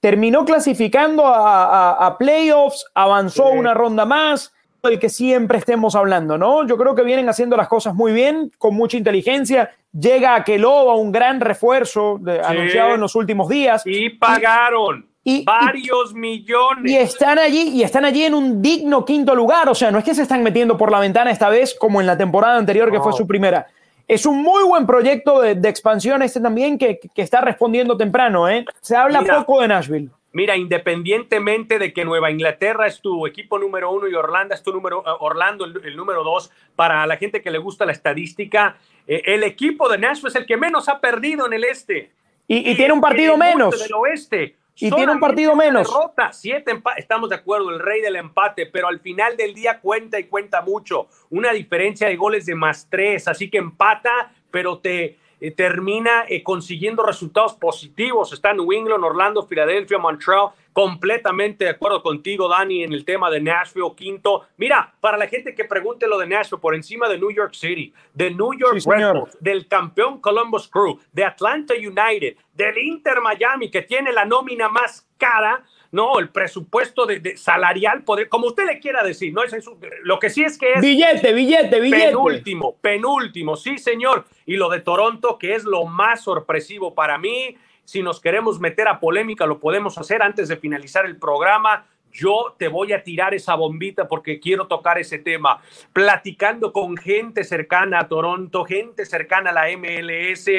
terminó 0.00 0.44
clasificando 0.44 1.24
a, 1.26 2.16
playoffs, 2.18 2.86
avanzó 2.94 3.48
una 3.48 3.74
ronda 3.74 4.04
más, 4.04 4.52
del 4.82 4.98
que 4.98 5.08
siempre 5.08 5.58
estemos 5.58 5.94
hablando, 5.94 6.38
¿no? 6.38 6.66
Yo 6.66 6.76
creo 6.76 6.94
que 6.94 7.02
vienen 7.02 7.28
haciendo 7.28 7.56
las 7.56 7.68
cosas 7.68 7.94
muy 7.94 8.12
bien, 8.12 8.52
con 8.58 8.74
mucha 8.74 8.96
inteligencia. 8.96 9.70
Llega 9.92 10.34
a 10.34 10.44
Keloba, 10.44 10.94
un 10.94 11.12
gran 11.12 11.40
refuerzo 11.40 12.20
anunciado 12.44 12.94
en 12.94 13.00
los 13.00 13.14
últimos 13.14 13.48
días. 13.48 13.82
Y 13.84 14.10
pagaron. 14.10 15.06
varios 15.44 16.14
millones. 16.14 16.90
Y 16.90 16.96
están 16.96 17.38
allí, 17.38 17.70
y 17.70 17.82
están 17.82 18.04
allí 18.04 18.24
en 18.24 18.34
un 18.34 18.62
digno 18.62 19.04
quinto 19.04 19.34
lugar. 19.34 19.68
O 19.68 19.74
sea, 19.74 19.90
no 19.90 19.98
es 19.98 20.04
que 20.04 20.14
se 20.14 20.22
están 20.22 20.42
metiendo 20.42 20.76
por 20.76 20.90
la 20.90 21.00
ventana 21.00 21.30
esta 21.30 21.48
vez 21.48 21.74
como 21.74 22.00
en 22.00 22.06
la 22.06 22.16
temporada 22.16 22.56
anterior, 22.56 22.90
que 22.90 23.00
fue 23.00 23.12
su 23.12 23.26
primera. 23.26 23.66
Es 24.08 24.24
un 24.24 24.40
muy 24.40 24.62
buen 24.64 24.86
proyecto 24.86 25.40
de, 25.40 25.68
expansión 25.68 26.22
este 26.22 26.40
también 26.40 26.78
que, 26.78 27.00
está 27.16 27.40
respondiendo 27.40 27.96
temprano. 27.96 28.48
¿eh? 28.48 28.64
Se 28.80 28.94
habla 28.94 29.22
poco 29.22 29.60
de 29.60 29.68
Nashville. 29.68 30.10
Mira, 30.36 30.54
independientemente 30.54 31.78
de 31.78 31.94
que 31.94 32.04
Nueva 32.04 32.30
Inglaterra 32.30 32.86
es 32.86 33.00
tu 33.00 33.26
equipo 33.26 33.58
número 33.58 33.90
uno 33.90 34.06
y 34.06 34.12
Orlando 34.12 34.54
es 34.54 34.62
tu 34.62 34.70
número, 34.70 35.02
eh, 35.06 35.10
Orlando 35.20 35.64
el, 35.64 35.96
número 35.96 36.22
dos, 36.24 36.50
para 36.74 37.06
la 37.06 37.16
gente 37.16 37.40
que 37.40 37.50
le 37.50 37.56
gusta 37.56 37.86
la 37.86 37.92
estadística, 37.92 38.76
eh, 39.06 39.22
el 39.24 39.44
equipo 39.44 39.88
de 39.88 39.96
Nashville 39.96 40.28
es 40.28 40.36
el 40.36 40.44
que 40.44 40.58
menos 40.58 40.90
ha 40.90 41.00
perdido 41.00 41.46
en 41.46 41.54
el 41.54 41.64
este. 41.64 42.10
Y, 42.48 42.74
tiene 42.74 42.92
un 42.92 43.00
partido 43.00 43.38
menos. 43.38 43.80
Del 43.80 43.94
oeste. 43.94 44.56
Y 44.74 44.90
tiene 44.90 45.10
un 45.10 45.20
partido 45.20 45.56
menos. 45.56 45.88
Derrota, 45.88 46.30
siete 46.34 46.82
estamos 46.98 47.30
de 47.30 47.36
acuerdo, 47.36 47.70
el 47.70 47.80
rey 47.80 48.02
del 48.02 48.16
empate, 48.16 48.66
pero 48.66 48.88
al 48.88 49.00
final 49.00 49.38
del 49.38 49.54
día 49.54 49.80
cuenta 49.80 50.20
y 50.20 50.24
cuenta 50.24 50.60
mucho. 50.60 51.08
Una 51.30 51.52
diferencia 51.52 52.08
de 52.08 52.16
goles 52.16 52.44
de 52.44 52.54
más 52.54 52.88
tres, 52.90 53.26
así 53.26 53.48
que 53.48 53.56
empata, 53.56 54.34
pero 54.50 54.80
te, 54.80 55.16
eh, 55.40 55.50
termina 55.50 56.24
eh, 56.28 56.42
consiguiendo 56.42 57.02
resultados 57.02 57.54
positivos. 57.54 58.32
Está 58.32 58.52
New 58.54 58.72
England, 58.72 59.04
Orlando, 59.04 59.46
Filadelfia, 59.46 59.98
Montreal. 59.98 60.50
Completamente 60.72 61.64
de 61.64 61.70
acuerdo 61.70 62.02
contigo, 62.02 62.48
Dani, 62.48 62.82
en 62.82 62.92
el 62.92 63.04
tema 63.04 63.30
de 63.30 63.40
Nashville, 63.40 63.94
quinto. 63.96 64.46
Mira, 64.58 64.92
para 65.00 65.16
la 65.16 65.26
gente 65.26 65.54
que 65.54 65.64
pregunte 65.64 66.06
lo 66.06 66.18
de 66.18 66.26
Nashville, 66.26 66.60
por 66.60 66.74
encima 66.74 67.08
de 67.08 67.18
New 67.18 67.30
York 67.30 67.54
City, 67.54 67.94
de 68.12 68.30
New 68.30 68.52
York 68.58 68.82
Red 68.86 69.12
Bulls, 69.12 69.38
del 69.40 69.68
campeón 69.68 70.20
Columbus 70.20 70.68
Crew, 70.68 71.00
de 71.12 71.24
Atlanta 71.24 71.72
United, 71.72 72.36
del 72.52 72.76
Inter 72.76 73.22
Miami, 73.22 73.70
que 73.70 73.82
tiene 73.82 74.12
la 74.12 74.26
nómina 74.26 74.68
más 74.68 75.08
cara, 75.16 75.64
no, 75.96 76.18
el 76.18 76.28
presupuesto 76.28 77.06
de, 77.06 77.38
salarial, 77.38 78.04
poder, 78.04 78.28
como 78.28 78.48
usted 78.48 78.66
le 78.66 78.78
quiera 78.80 79.02
decir, 79.02 79.32
¿no? 79.32 79.42
Es, 79.42 79.56
lo 80.02 80.18
que 80.18 80.28
sí 80.28 80.44
es 80.44 80.58
que 80.58 80.74
es... 80.74 80.82
Billete, 80.82 81.32
billete, 81.32 81.80
billete. 81.80 82.08
Penúltimo, 82.08 82.76
penúltimo, 82.82 83.56
sí, 83.56 83.78
señor. 83.78 84.26
Y 84.44 84.56
lo 84.56 84.68
de 84.68 84.80
Toronto, 84.80 85.38
que 85.38 85.54
es 85.54 85.64
lo 85.64 85.86
más 85.86 86.22
sorpresivo 86.22 86.94
para 86.94 87.16
mí, 87.16 87.56
Si 87.84 88.02
nos 88.02 88.20
queremos 88.20 88.58
meter 88.58 88.88
a 88.88 88.98
polémica, 88.98 89.46
lo 89.46 89.60
podemos 89.60 89.96
hacer 89.96 90.20
antes 90.20 90.48
de 90.48 90.56
finalizar 90.56 91.06
el 91.06 91.18
programa. 91.18 91.86
Yo 92.12 92.54
te 92.58 92.66
voy 92.66 92.92
a 92.92 93.04
tirar 93.04 93.32
esa 93.32 93.54
bombita 93.54 94.08
porque 94.08 94.40
quiero 94.40 94.66
tocar 94.66 94.98
ese 94.98 95.18
tema. 95.18 95.62
Platicando 95.92 96.72
con 96.72 96.96
gente 96.96 97.44
cercana 97.44 98.00
a 98.00 98.08
Toronto, 98.08 98.64
gente 98.64 99.06
cercana 99.06 99.50
a 99.50 99.52
la 99.52 99.66
MLS, 99.78 100.50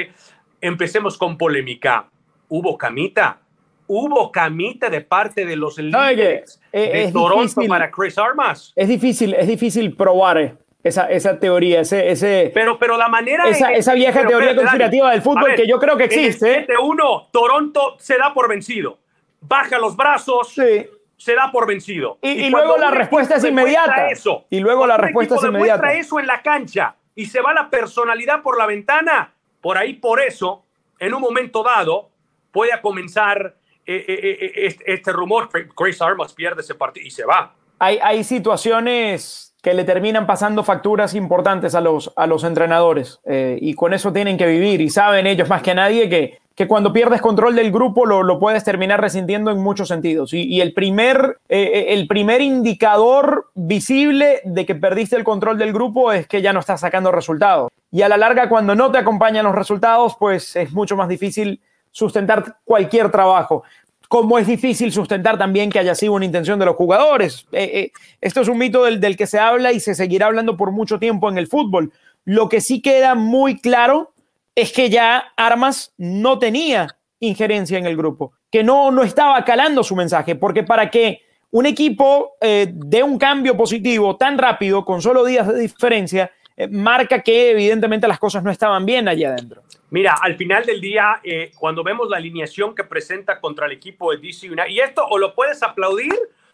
empecemos 0.62 1.17
con 1.17 1.38
polémica. 1.38 2.10
¿Hubo 2.47 2.78
camita? 2.78 3.41
¿Hubo 3.88 4.32
camita 4.32 4.89
de 4.89 5.02
parte 5.02 5.45
de 5.45 5.56
los 5.56 5.78
líderes 5.78 6.60
de 6.71 7.10
Toronto 7.12 7.62
para 7.67 7.89
Chris 7.89 8.17
Armas? 8.17 8.73
Es 8.76 8.88
difícil, 8.88 9.34
es 9.34 9.47
difícil 9.47 9.95
probar 9.95 10.58
esa, 10.84 11.10
esa 11.10 11.39
teoría, 11.39 11.82
ese, 11.82 12.12
ese, 12.12 12.52
pero, 12.54 12.78
pero 12.78 12.97
la 12.97 13.08
manera. 13.08 13.47
Esa, 13.47 13.71
esa 13.71 13.93
vieja 13.93 14.28
teoría 14.28 14.56
conspirativa 14.56 15.12
del 15.12 15.21
fútbol 15.21 15.56
que 15.56 15.67
yo 15.67 15.80
creo 15.80 15.97
que 15.97 16.06
existe. 16.06 16.60
En 16.60 16.67
7-1, 16.67 17.28
Toronto 17.32 17.95
se 18.00 18.17
da 18.17 18.34
por 18.34 18.50
vencido. 18.50 19.00
Baja 19.41 19.80
los 19.80 19.95
brazos. 19.95 20.54
Se 20.54 21.34
da 21.34 21.52
por 21.52 21.65
vencido. 21.65 22.19
Y, 22.21 22.30
y, 22.30 22.50
luego 22.52 22.78
la 22.78 22.91
respuesta 22.91 23.38
es 23.38 23.43
inmediata. 23.43 24.10
Eso, 24.10 24.45
y 24.52 24.60
luego 24.60 24.86
la 24.86 24.97
respuesta 24.97 25.36
es 25.36 25.43
inmediata. 25.43 25.93
eso 25.93 26.19
en 26.19 26.28
la 26.28 26.43
cancha 26.43 26.95
y 27.17 27.26
se 27.26 27.41
va 27.41 27.52
la 27.52 27.69
personalidad 27.69 28.43
por 28.43 28.58
la 28.58 28.67
ventana. 28.67 29.34
Por 29.60 29.76
ahí, 29.76 29.93
por 29.93 30.21
eso, 30.21 30.63
en 31.00 31.15
un 31.15 31.21
momento 31.21 31.63
dado, 31.63 32.12
puede 32.52 32.80
comenzar 32.80 33.38
eh, 33.47 33.47
eh, 33.47 33.56
eh, 33.56 33.66
este, 33.88 34.93
este, 34.93 35.12
rumor. 35.12 35.50
Chris 35.76 36.02
Armas 36.02 36.34
pierde 36.34 36.62
ese 36.62 36.76
partido 36.76 37.06
y 37.06 37.12
se 37.12 37.26
va. 37.26 37.54
Hay, 37.80 38.23
situaciones 38.23 39.56
que 39.62 39.73
le 39.73 39.84
terminan 39.84 40.26
pasando 40.26 40.63
facturas 40.63 41.13
importantes 41.13 41.76
a 41.76 41.82
los, 41.82 42.12
a 42.15 42.28
los 42.28 42.43
entrenadores 42.43 43.19
eh, 43.26 43.58
y 43.62 43.73
con 43.73 43.93
eso 43.93 44.12
tienen 44.12 44.38
que 44.38 44.47
vivir 44.47 44.82
y 44.82 44.89
saben 44.89 45.28
ellos 45.28 45.50
más 45.50 45.62
que 45.62 45.76
nadie 45.76 46.10
que, 46.10 46.39
que 46.58 46.67
cuando 46.67 46.91
pierdes 46.91 47.21
control 47.21 47.56
del 47.56 47.71
grupo 47.71 48.08
lo, 48.08 48.23
lo 48.23 48.39
puedes 48.39 48.63
terminar 48.63 49.00
resintiendo 49.00 49.52
en 49.52 49.60
muchos 49.60 49.89
sentidos. 49.89 50.34
Y, 50.34 50.41
y 50.41 50.62
el, 50.62 50.73
primer, 50.73 51.38
eh, 51.50 51.69
eh, 51.71 51.86
el 51.93 52.08
primer 52.08 52.41
indicador 52.41 53.52
visible 53.54 54.41
de 54.43 54.65
que 54.65 54.73
perdiste 54.73 55.15
el 55.15 55.23
control 55.23 55.60
del 55.60 55.71
grupo 55.71 56.12
es 56.12 56.28
que 56.28 56.41
ya 56.41 56.54
no 56.54 56.60
estás 56.60 56.82
sacando 56.82 57.12
resultados. 57.12 57.69
Y 57.91 58.02
a 58.02 58.10
la 58.10 58.17
larga, 58.17 58.50
cuando 58.50 58.73
no 58.73 58.91
te 58.91 58.97
acompañan 58.97 59.45
los 59.45 59.54
resultados, 59.54 60.15
pues 60.19 60.56
es 60.56 60.73
mucho 60.73 60.97
más 60.97 61.08
difícil 61.08 61.62
sustentar 61.91 62.58
cualquier 62.63 63.12
trabajo 63.12 63.63
como 64.08 64.38
es 64.38 64.47
difícil 64.47 64.93
sustentar 64.93 65.38
también 65.38 65.69
que 65.69 65.80
haya 65.80 65.93
sido 65.93 66.13
una 66.13 66.23
intención 66.23 66.58
de 66.60 66.65
los 66.65 66.78
jugadores. 66.78 67.45
Eh, 67.52 67.63
eh, 67.73 67.91
esto 68.21 68.39
es 68.39 68.47
un 68.47 68.58
mito 68.58 68.86
del, 68.86 69.02
del, 69.02 69.17
que 69.17 69.28
se 69.28 69.38
habla 69.38 69.73
y 69.73 69.82
se 69.82 69.95
seguirá 69.95 70.28
hablando 70.28 70.56
por 70.56 70.71
mucho 70.71 70.97
tiempo 70.97 71.28
en 71.28 71.38
el 71.38 71.47
fútbol. 71.47 71.91
Lo 72.23 72.47
que 72.47 72.62
sí 72.62 72.82
queda 72.82 73.15
muy 73.15 73.60
claro 73.60 74.13
es 74.56 74.71
que 74.71 74.89
ya 74.89 75.26
Armas 75.36 75.93
no 75.97 76.39
tenía 76.39 76.88
injerencia 77.19 77.78
en 77.78 77.86
el 77.86 77.97
grupo, 77.97 78.34
que 78.52 78.63
no, 78.63 78.91
no 78.91 79.04
estaba 79.04 79.43
calando 79.43 79.84
su 79.84 79.95
mensaje, 79.95 80.36
porque 80.36 80.63
para 80.63 80.89
que 80.89 81.21
un 81.52 81.65
equipo 81.65 82.34
eh, 82.41 82.71
dé 82.73 83.04
un 83.04 83.17
cambio 83.17 83.56
positivo 83.56 84.17
tan 84.17 84.38
rápido, 84.38 84.84
con 84.84 85.02
solo 85.02 85.26
días 85.26 85.47
de 85.47 85.60
diferencia, 85.60 86.32
eh, 86.56 86.67
marca 86.67 87.21
que 87.21 87.52
evidentemente 87.52 88.08
las 88.08 88.19
cosas 88.19 88.43
no 88.43 88.52
estaban 88.52 88.86
bien 88.86 89.08
allá 89.08 89.30
adentro. 89.30 89.63
Mira, 89.89 90.15
al 90.21 90.36
final 90.36 90.65
del 90.65 90.82
día, 90.82 91.21
eh, 91.23 91.52
cuando 91.58 91.84
vemos 91.84 92.10
la 92.10 92.17
alineación 92.17 92.76
que 92.76 92.84
presenta 92.84 93.39
contra 93.39 93.67
el 93.67 93.71
equipo 93.71 94.12
de 94.12 94.17
DC 94.17 94.47
United, 94.47 94.69
y 94.69 94.80
esto 94.80 95.06
o 95.08 95.17
lo 95.17 95.34
puedes 95.34 95.63
aplaudir 95.63 96.13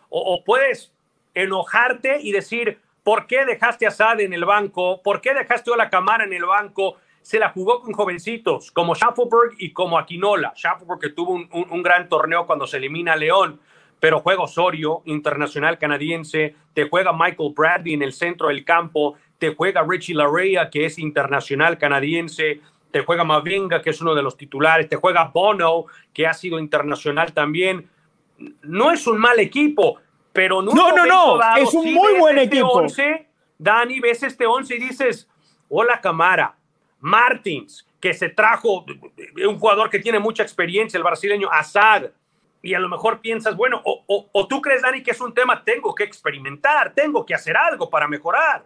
o, 0.10 0.44
puedes 0.44 0.94
enojarte 1.34 2.20
y 2.22 2.32
decir, 2.32 2.80
¿por 3.04 3.26
qué 3.26 3.46
dejaste 3.46 3.88
a 3.88 3.92
Sad 3.92 4.20
en 4.20 4.34
el 4.34 4.46
banco? 4.46 5.02
¿Por 5.02 5.22
qué 5.22 5.34
dejaste 5.34 5.74
a 5.74 5.78
la 5.78 5.90
Camara 5.90 6.26
en 6.26 6.34
el 6.34 6.46
banco? 6.46 6.98
Se 7.24 7.40
la 7.40 7.50
jugó 7.50 7.82
con 7.82 7.94
jovencitos 7.94 8.72
como 8.72 8.94
Schaffelberg 8.94 9.56
y 9.58 9.74
como 9.74 9.98
Aquinola. 9.98 10.54
Schaffelberg 10.56 11.00
que 11.00 11.10
tuvo 11.10 11.34
un, 11.34 11.50
un, 11.52 11.66
un 11.72 11.82
gran 11.82 12.08
torneo 12.08 12.46
cuando 12.46 12.68
se 12.68 12.78
elimina 12.78 13.14
a 13.14 13.16
León 13.16 13.60
pero 14.04 14.20
juega 14.20 14.44
Osorio, 14.44 15.02
internacional 15.06 15.78
canadiense, 15.78 16.58
te 16.74 16.90
juega 16.90 17.14
Michael 17.14 17.54
Bradley 17.56 17.94
en 17.94 18.02
el 18.02 18.12
centro 18.12 18.50
del 18.50 18.66
campo, 18.66 19.16
te 19.38 19.56
juega 19.56 19.82
Richie 19.88 20.14
Larea, 20.14 20.70
que 20.70 20.86
es 20.86 21.00
internacional 21.00 21.78
canadiense, 21.78 22.60
te 22.94 23.04
juega 23.04 23.24
Mavinga, 23.24 23.82
que 23.82 23.90
es 23.90 24.00
uno 24.02 24.14
de 24.14 24.22
los 24.22 24.38
titulares, 24.38 24.88
te 24.88 24.98
juega 24.98 25.32
Bono, 25.34 25.86
que 26.14 26.28
ha 26.28 26.34
sido 26.36 26.60
internacional 26.60 27.34
también. 27.34 27.90
No 28.62 28.92
es 28.92 29.08
un 29.08 29.18
mal 29.18 29.40
equipo, 29.40 29.98
pero 30.32 30.62
no, 30.62 30.72
no, 30.72 31.06
no, 31.06 31.40
es 31.58 31.74
un 31.74 31.92
muy 31.92 32.20
buen 32.20 32.38
este 32.38 32.58
equipo. 32.58 32.72
11, 32.72 33.28
Dani, 33.58 34.00
ves 34.00 34.22
este 34.22 34.46
11 34.46 34.76
y 34.76 34.80
dices, 34.80 35.28
hola 35.70 36.00
Camara, 36.02 36.56
Martins, 37.00 37.88
que 38.00 38.14
se 38.14 38.30
trajo 38.30 38.86
un 39.44 39.58
jugador 39.58 39.90
que 39.90 39.98
tiene 39.98 40.20
mucha 40.20 40.44
experiencia, 40.44 41.00
el 41.00 41.04
brasileño 41.04 41.50
Assad, 41.52 42.12
y 42.62 42.76
a 42.76 42.80
lo 42.80 42.90
mejor 42.90 43.22
piensas, 43.22 43.58
bueno, 43.58 43.82
o, 43.84 44.04
o, 44.06 44.30
o 44.32 44.48
tú 44.48 44.62
crees, 44.62 44.84
Dani, 44.84 45.02
que 45.02 45.12
es 45.12 45.20
un 45.20 45.34
tema, 45.34 45.64
tengo 45.64 45.96
que 45.96 46.04
experimentar, 46.04 46.94
tengo 46.94 47.26
que 47.26 47.34
hacer 47.34 47.58
algo 47.58 47.90
para 47.90 48.08
mejorar. 48.08 48.64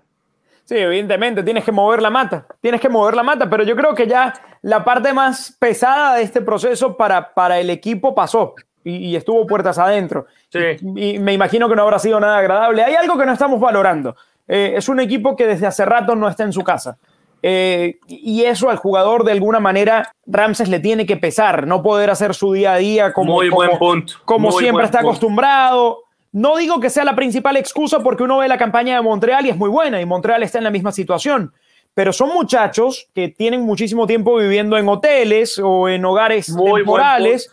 Sí, 0.68 0.76
evidentemente, 0.76 1.44
tienes 1.44 1.64
que 1.64 1.72
mover 1.72 2.02
la 2.02 2.10
mata, 2.10 2.46
tienes 2.60 2.82
que 2.82 2.90
mover 2.90 3.16
la 3.16 3.24
mata, 3.24 3.50
pero 3.50 3.64
yo 3.64 3.74
creo 3.74 3.96
que 3.96 4.06
ya 4.06 4.34
la 4.64 4.84
parte 4.84 5.14
más 5.14 5.56
pesada 5.58 6.16
de 6.16 6.24
este 6.24 6.42
proceso 6.42 6.98
para, 6.98 7.34
para 7.34 7.58
el 7.58 7.70
equipo 7.70 8.14
pasó 8.14 8.54
y, 8.84 8.98
y 8.98 9.16
estuvo 9.16 9.48
puertas 9.48 9.78
adentro. 9.78 10.26
Sí. 10.50 10.60
Y, 10.96 11.16
y, 11.16 11.20
me 11.20 11.32
imagino 11.32 11.70
que 11.70 11.76
no 11.78 11.84
habrá 11.84 12.00
sido 12.00 12.20
nada 12.20 12.38
agradable. 12.40 12.84
Hay 12.84 12.96
algo 12.96 13.18
que 13.18 13.26
no 13.26 13.32
estamos 13.32 13.62
valorando. 13.62 14.18
Eh, 14.46 14.74
es 14.76 14.90
un 14.90 15.00
equipo 15.00 15.38
que 15.38 15.48
desde 15.48 15.68
hace 15.68 15.86
rato 15.86 16.18
no 16.18 16.28
está 16.28 16.44
en 16.44 16.52
su 16.52 16.66
casa. 16.66 16.98
Eh, 17.42 18.00
y 18.08 18.44
eso 18.44 18.70
al 18.70 18.76
jugador 18.76 19.24
de 19.24 19.32
alguna 19.32 19.62
manera 19.62 20.12
Ramses 20.26 20.68
le 20.68 20.80
tiene 20.82 21.06
que 21.06 21.16
pesar, 21.18 21.66
no 21.68 21.82
poder 21.82 22.10
hacer 22.10 22.34
su 22.34 22.52
día 22.52 22.74
a 22.74 22.78
día 22.78 23.14
como, 23.14 23.36
Muy 23.36 23.48
como, 23.50 23.56
buen 23.58 23.78
punto. 23.78 24.14
como 24.26 24.50
Muy 24.50 24.58
siempre 24.64 24.72
buen 24.74 24.86
está 24.86 24.98
punto. 25.00 25.12
acostumbrado. 25.12 26.00
No 26.32 26.58
digo 26.58 26.80
que 26.80 26.90
sea 26.90 27.04
la 27.04 27.16
principal 27.16 27.58
excusa 27.58 28.00
porque 28.00 28.24
uno 28.24 28.40
ve 28.40 28.48
la 28.48 28.58
campaña 28.58 28.96
de 28.96 29.02
Montreal 29.02 29.46
y 29.46 29.50
es 29.50 29.58
muy 29.58 29.70
buena 29.70 30.02
y 30.02 30.06
Montreal 30.06 30.44
está 30.44 30.58
en 30.58 30.66
la 30.66 30.72
misma 30.72 30.92
situación, 30.92 31.54
pero 31.94 32.14
son 32.14 32.30
muchachos 32.30 33.10
que 33.14 33.30
tienen 33.30 33.62
muchísimo 33.62 34.06
tiempo 34.06 34.36
viviendo 34.36 34.78
en 34.78 34.88
hoteles 34.88 35.58
o 35.58 35.90
en 35.90 36.04
hogares 36.06 36.50
Muy 36.50 36.82
temporales, 36.82 37.50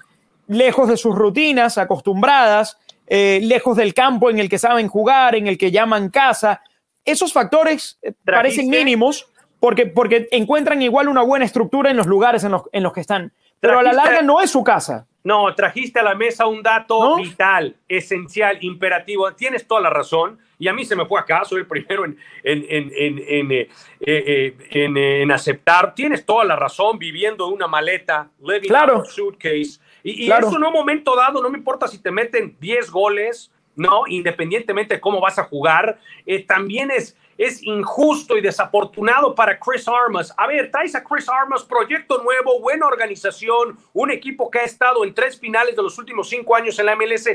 lejos 0.48 0.88
de 0.88 0.96
sus 0.96 1.14
rutinas 1.14 1.78
acostumbradas, 1.78 2.78
eh, 3.06 3.40
lejos 3.42 3.76
del 3.76 3.94
campo 3.94 4.30
en 4.30 4.38
el 4.38 4.48
que 4.48 4.58
saben 4.58 4.88
jugar, 4.88 5.34
en 5.34 5.46
el 5.46 5.56
que 5.56 5.70
llaman 5.70 6.10
casa. 6.10 6.60
Esos 7.04 7.32
factores 7.32 7.98
eh, 8.02 8.12
parecen 8.24 8.68
mínimos 8.68 9.28
porque, 9.60 9.86
porque 9.86 10.28
encuentran 10.30 10.82
igual 10.82 11.08
una 11.08 11.22
buena 11.22 11.44
estructura 11.44 11.90
en 11.90 11.96
los 11.96 12.06
lugares 12.06 12.44
en 12.44 12.52
los, 12.52 12.62
en 12.72 12.82
los 12.82 12.92
que 12.92 13.00
están, 13.00 13.32
pero 13.60 13.78
a 13.78 13.82
la 13.82 13.92
larga 13.92 14.22
no 14.22 14.40
es 14.40 14.50
su 14.50 14.62
casa. 14.62 15.06
No, 15.24 15.54
trajiste 15.54 16.00
a 16.00 16.02
la 16.02 16.14
mesa 16.14 16.46
un 16.46 16.62
dato 16.62 17.02
¿No? 17.02 17.16
vital, 17.16 17.76
esencial, 17.88 18.58
imperativo. 18.60 19.32
Tienes 19.32 19.66
toda 19.66 19.80
la 19.80 19.88
razón. 19.88 20.38
Y 20.58 20.68
a 20.68 20.74
mí 20.74 20.84
se 20.84 20.94
me 20.94 21.06
fue 21.06 21.18
acá, 21.18 21.44
soy 21.44 21.60
el 21.60 21.66
primero 21.66 22.04
en, 22.04 22.18
en, 22.42 22.64
en, 22.68 23.18
en, 23.26 23.52
eh, 23.52 23.68
eh, 24.00 24.56
en 24.70 25.32
aceptar. 25.32 25.94
Tienes 25.94 26.26
toda 26.26 26.44
la 26.44 26.56
razón, 26.56 26.98
viviendo 26.98 27.48
en 27.48 27.54
una 27.54 27.66
maleta, 27.66 28.28
living 28.40 28.68
claro. 28.68 28.96
out 28.96 29.06
suitcase. 29.06 29.80
Y, 30.02 30.24
y 30.24 30.26
claro. 30.26 30.48
eso 30.48 30.56
en 30.58 30.64
un 30.64 30.72
momento 30.72 31.16
dado, 31.16 31.42
no 31.42 31.48
me 31.48 31.58
importa 31.58 31.88
si 31.88 31.98
te 31.98 32.10
meten 32.10 32.56
10 32.60 32.90
goles, 32.90 33.50
no, 33.76 34.02
independientemente 34.06 34.94
de 34.94 35.00
cómo 35.00 35.20
vas 35.20 35.38
a 35.38 35.44
jugar, 35.44 35.98
eh, 36.26 36.44
también 36.44 36.90
es, 36.90 37.16
es 37.38 37.62
injusto 37.62 38.36
y 38.36 38.40
desafortunado 38.40 39.34
para 39.34 39.58
Chris 39.58 39.86
Armas. 39.88 40.32
A 40.36 40.46
ver, 40.46 40.70
traes 40.70 40.94
a 40.94 41.02
Chris 41.02 41.28
Armas, 41.28 41.64
proyecto 41.64 42.22
nuevo, 42.22 42.60
buena 42.60 42.86
organización, 42.86 43.78
un 43.92 44.10
equipo 44.10 44.50
que 44.50 44.60
ha 44.60 44.64
estado 44.64 45.04
en 45.04 45.14
tres 45.14 45.38
finales 45.38 45.76
de 45.76 45.82
los 45.82 45.98
últimos 45.98 46.28
cinco 46.28 46.54
años 46.54 46.78
en 46.78 46.86
la 46.86 46.96
MLS, 46.96 47.28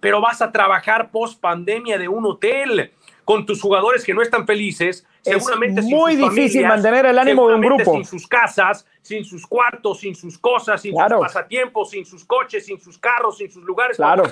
pero 0.00 0.20
vas 0.20 0.42
a 0.42 0.52
trabajar 0.52 1.10
post 1.10 1.40
pandemia 1.40 1.98
de 1.98 2.08
un 2.08 2.26
hotel 2.26 2.92
con 3.24 3.44
tus 3.44 3.60
jugadores 3.60 4.04
que 4.04 4.14
no 4.14 4.22
están 4.22 4.46
felices, 4.46 5.04
seguramente 5.20 5.80
es 5.80 5.86
muy 5.86 6.12
sin 6.12 6.20
sus 6.20 6.30
difícil 6.30 6.62
familias, 6.62 6.84
mantener 6.84 7.06
el 7.06 7.18
ánimo 7.18 7.48
de 7.48 7.54
un 7.56 7.60
grupo. 7.60 7.94
Sin 7.94 8.04
sus 8.04 8.26
casas, 8.28 8.86
sin 9.02 9.24
sus 9.24 9.44
cuartos, 9.46 9.98
sin 9.98 10.14
sus 10.14 10.38
cosas, 10.38 10.80
sin 10.80 10.92
claro. 10.92 11.16
sus 11.16 11.26
pasatiempos, 11.26 11.90
sin 11.90 12.06
sus 12.06 12.24
coches, 12.24 12.64
sin 12.64 12.78
sus 12.78 12.98
carros, 12.98 13.38
sin 13.38 13.50
sus 13.50 13.64
lugares 13.64 13.96
claro. 13.96 14.22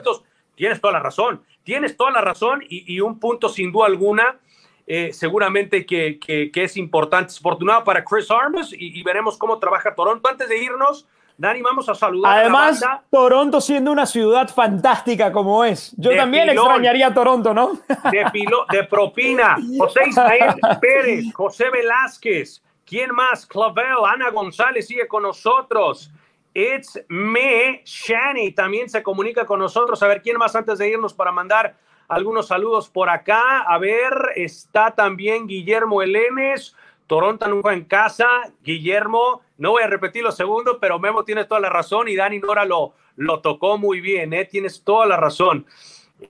Tienes 0.55 0.81
toda 0.81 0.93
la 0.93 1.01
razón, 1.01 1.43
tienes 1.65 1.97
toda 1.97 2.13
la 2.13 2.21
razón 2.21 2.63
y, 2.69 2.95
y 2.95 3.01
un 3.01 3.19
punto 3.19 3.49
sin 3.49 3.73
duda 3.73 3.87
alguna 3.87 4.39
eh, 4.87 5.13
seguramente 5.13 5.87
que, 5.87 6.19
que, 6.19 6.51
que, 6.51 6.65
es 6.65 6.77
importante, 6.77 7.33
afortunado 7.39 7.85
para 7.85 8.05
Chris 8.05 8.31
Armas 8.31 8.73
y, 8.73 8.99
y, 9.01 9.03
veremos 9.03 9.39
cómo 9.39 9.59
trabaja 9.59 9.95
Toronto. 9.95 10.29
Antes 10.29 10.49
de 10.49 10.63
irnos, 10.63 11.07
Dani, 11.37 11.63
vamos 11.63 11.89
a 11.89 11.95
saludar. 11.95 12.39
Además, 12.39 12.83
a 12.83 12.87
la 12.87 12.93
banda. 12.93 13.05
Toronto 13.11 13.61
siendo 13.61 13.91
una 13.91 14.07
ciudad 14.07 14.49
fantástica 14.49 15.33
como 15.33 15.65
es. 15.65 15.95
Yo 15.97 16.11
de 16.11 16.17
también 16.17 16.49
pilón, 16.49 16.67
extrañaría 16.67 17.09
a 17.09 17.15
Toronto, 17.15 17.55
¿no? 17.55 17.73
De, 18.11 18.25
pilo, 18.33 18.67
de 18.71 18.85
propina. 18.85 19.57
José 19.79 20.01
Ismael 20.09 20.55
Pérez, 20.81 21.33
José 21.33 21.71
Velázquez, 21.71 22.63
¿quién 22.85 23.13
más? 23.13 23.47
Clavel, 23.47 24.05
Ana 24.07 24.31
González 24.31 24.87
sigue 24.87 25.09
con 25.09 25.23
nosotros. 25.23 26.11
It's 26.53 27.01
me, 27.09 27.83
Shani, 27.85 28.53
también 28.53 28.89
se 28.89 29.03
comunica 29.03 29.45
con 29.45 29.59
nosotros. 29.59 30.01
A 30.05 30.07
ver, 30.07 30.23
¿quién 30.23 30.37
más 30.37 30.55
antes 30.55 30.79
de 30.79 30.89
irnos 30.89 31.13
para 31.13 31.33
mandar 31.33 31.75
algunos 32.09 32.49
saludos 32.49 32.89
por 32.89 33.09
acá? 33.11 33.61
A 33.61 33.79
ver, 33.79 34.13
está 34.37 34.93
también 34.93 35.47
Guillermo 35.47 36.03
Elenes, 36.03 36.77
Toronto 37.07 37.47
juega 37.63 37.75
en 37.75 37.85
casa. 37.85 38.27
Guillermo, 38.63 39.43
no 39.59 39.73
voy 39.73 39.83
a 39.83 39.87
repetir 39.87 40.23
lo 40.23 40.33
segundo, 40.33 40.79
pero 40.81 40.99
Memo 40.99 41.25
tiene 41.25 41.45
toda 41.45 41.61
la 41.61 41.71
razón 41.71 42.09
y 42.09 42.17
Dani 42.17 42.39
Nora 42.39 42.65
lo, 42.65 42.95
lo 43.17 43.41
tocó 43.41 43.79
muy 43.79 44.01
bien, 44.01 44.33
¿eh? 44.33 44.45
tienes 44.45 44.83
toda 44.83 45.07
la 45.07 45.17
razón. 45.17 45.67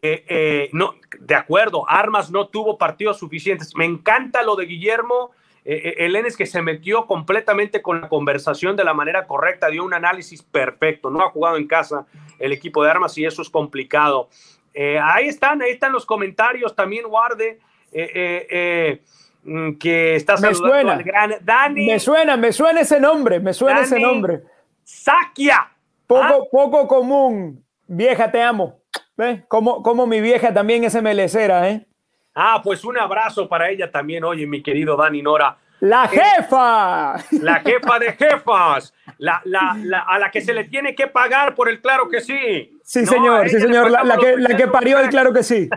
Eh, 0.03 0.25
eh, 0.29 0.69
no, 0.73 0.95
de 1.21 1.35
acuerdo, 1.35 1.89
Armas 1.89 2.31
no 2.31 2.49
tuvo 2.49 2.79
partidos 2.79 3.19
suficientes. 3.19 3.75
Me 3.77 3.85
encanta 3.85 4.43
lo 4.43 4.57
de 4.57 4.67
Guillermo. 4.67 5.31
Eh, 5.65 5.95
el 5.99 6.17
Enes 6.17 6.37
que 6.37 6.47
se 6.47 6.61
metió 6.61 7.07
completamente 7.07 7.81
con 7.81 8.03
la 8.03 8.09
conversación 8.09 8.77
de 8.77 8.85
la 8.85 8.93
manera 8.93 9.27
correcta, 9.27 9.69
dio 9.69 9.85
un 9.85 9.95
análisis 9.95 10.43
perfecto. 10.43 11.11
No 11.11 11.23
ha 11.23 11.31
jugado 11.31 11.57
en 11.57 11.67
casa 11.67 12.07
el 12.39 12.53
equipo 12.53 12.83
de 12.83 12.91
Armas 12.91 13.17
y 13.17 13.25
eso 13.25 13.43
es 13.43 13.51
complicado. 13.51 14.29
Ahí 14.75 15.29
están, 15.29 15.63
ahí 15.63 15.73
están 15.73 15.93
los 15.93 16.07
comentarios. 16.07 16.75
También 16.75 17.07
guarde 17.07 17.61
mm, 19.45 19.79
que 19.79 20.17
está 20.17 20.37
me 20.37 20.55
suena. 20.55 20.97
gran 20.99 21.35
Dani. 21.43 21.87
Me 21.87 22.01
suena, 22.01 22.37
me 22.37 22.53
suena 22.53 22.81
ese 22.81 23.01
nombre, 23.01 23.41
me 23.41 23.53
suena 23.53 23.81
ese 23.81 24.01
nombre. 24.01 24.43
Sakia. 24.83 25.71
Poco, 26.07 26.23
¿Ah? 26.23 26.49
poco 26.51 26.89
común. 26.89 27.65
Vieja, 27.87 28.31
te 28.31 28.43
amo. 28.43 28.81
¿Ves? 29.17 29.43
Como, 29.49 29.83
como 29.83 30.07
mi 30.07 30.21
vieja 30.21 30.53
también 30.53 30.85
es 30.85 30.95
MLCera, 31.01 31.71
¿eh? 31.71 31.87
Ah, 32.35 32.61
pues 32.63 32.85
un 32.85 32.99
abrazo 32.99 33.49
para 33.49 33.71
ella 33.71 33.91
también, 33.91 34.25
oye, 34.25 34.47
mi 34.47 34.63
querido 34.63 34.97
Dani 34.97 35.23
Nora. 35.23 35.57
La 35.85 36.09
jefa. 36.09 37.15
La 37.43 37.61
jefa 37.61 37.99
de 37.99 38.13
jefas. 38.13 38.95
La, 39.19 39.43
la, 39.45 39.77
la, 39.83 39.99
a 40.01 40.19
la 40.19 40.31
que 40.31 40.41
se 40.41 40.55
le 40.55 40.65
tiene 40.65 40.95
que 40.95 41.09
pagar 41.09 41.55
por 41.55 41.69
el 41.69 41.83
claro 41.83 42.09
que 42.09 42.23
sí. 42.23 42.79
Sí, 42.83 43.05
señor, 43.05 43.51
sí, 43.51 43.61
señor. 43.61 43.91
La, 43.91 44.17
que, 44.17 44.39
la 44.39 44.57
que 44.57 44.67
parió 44.67 44.99
el 44.99 45.11
claro 45.11 45.31
que 45.35 45.43
sí. 45.43 45.69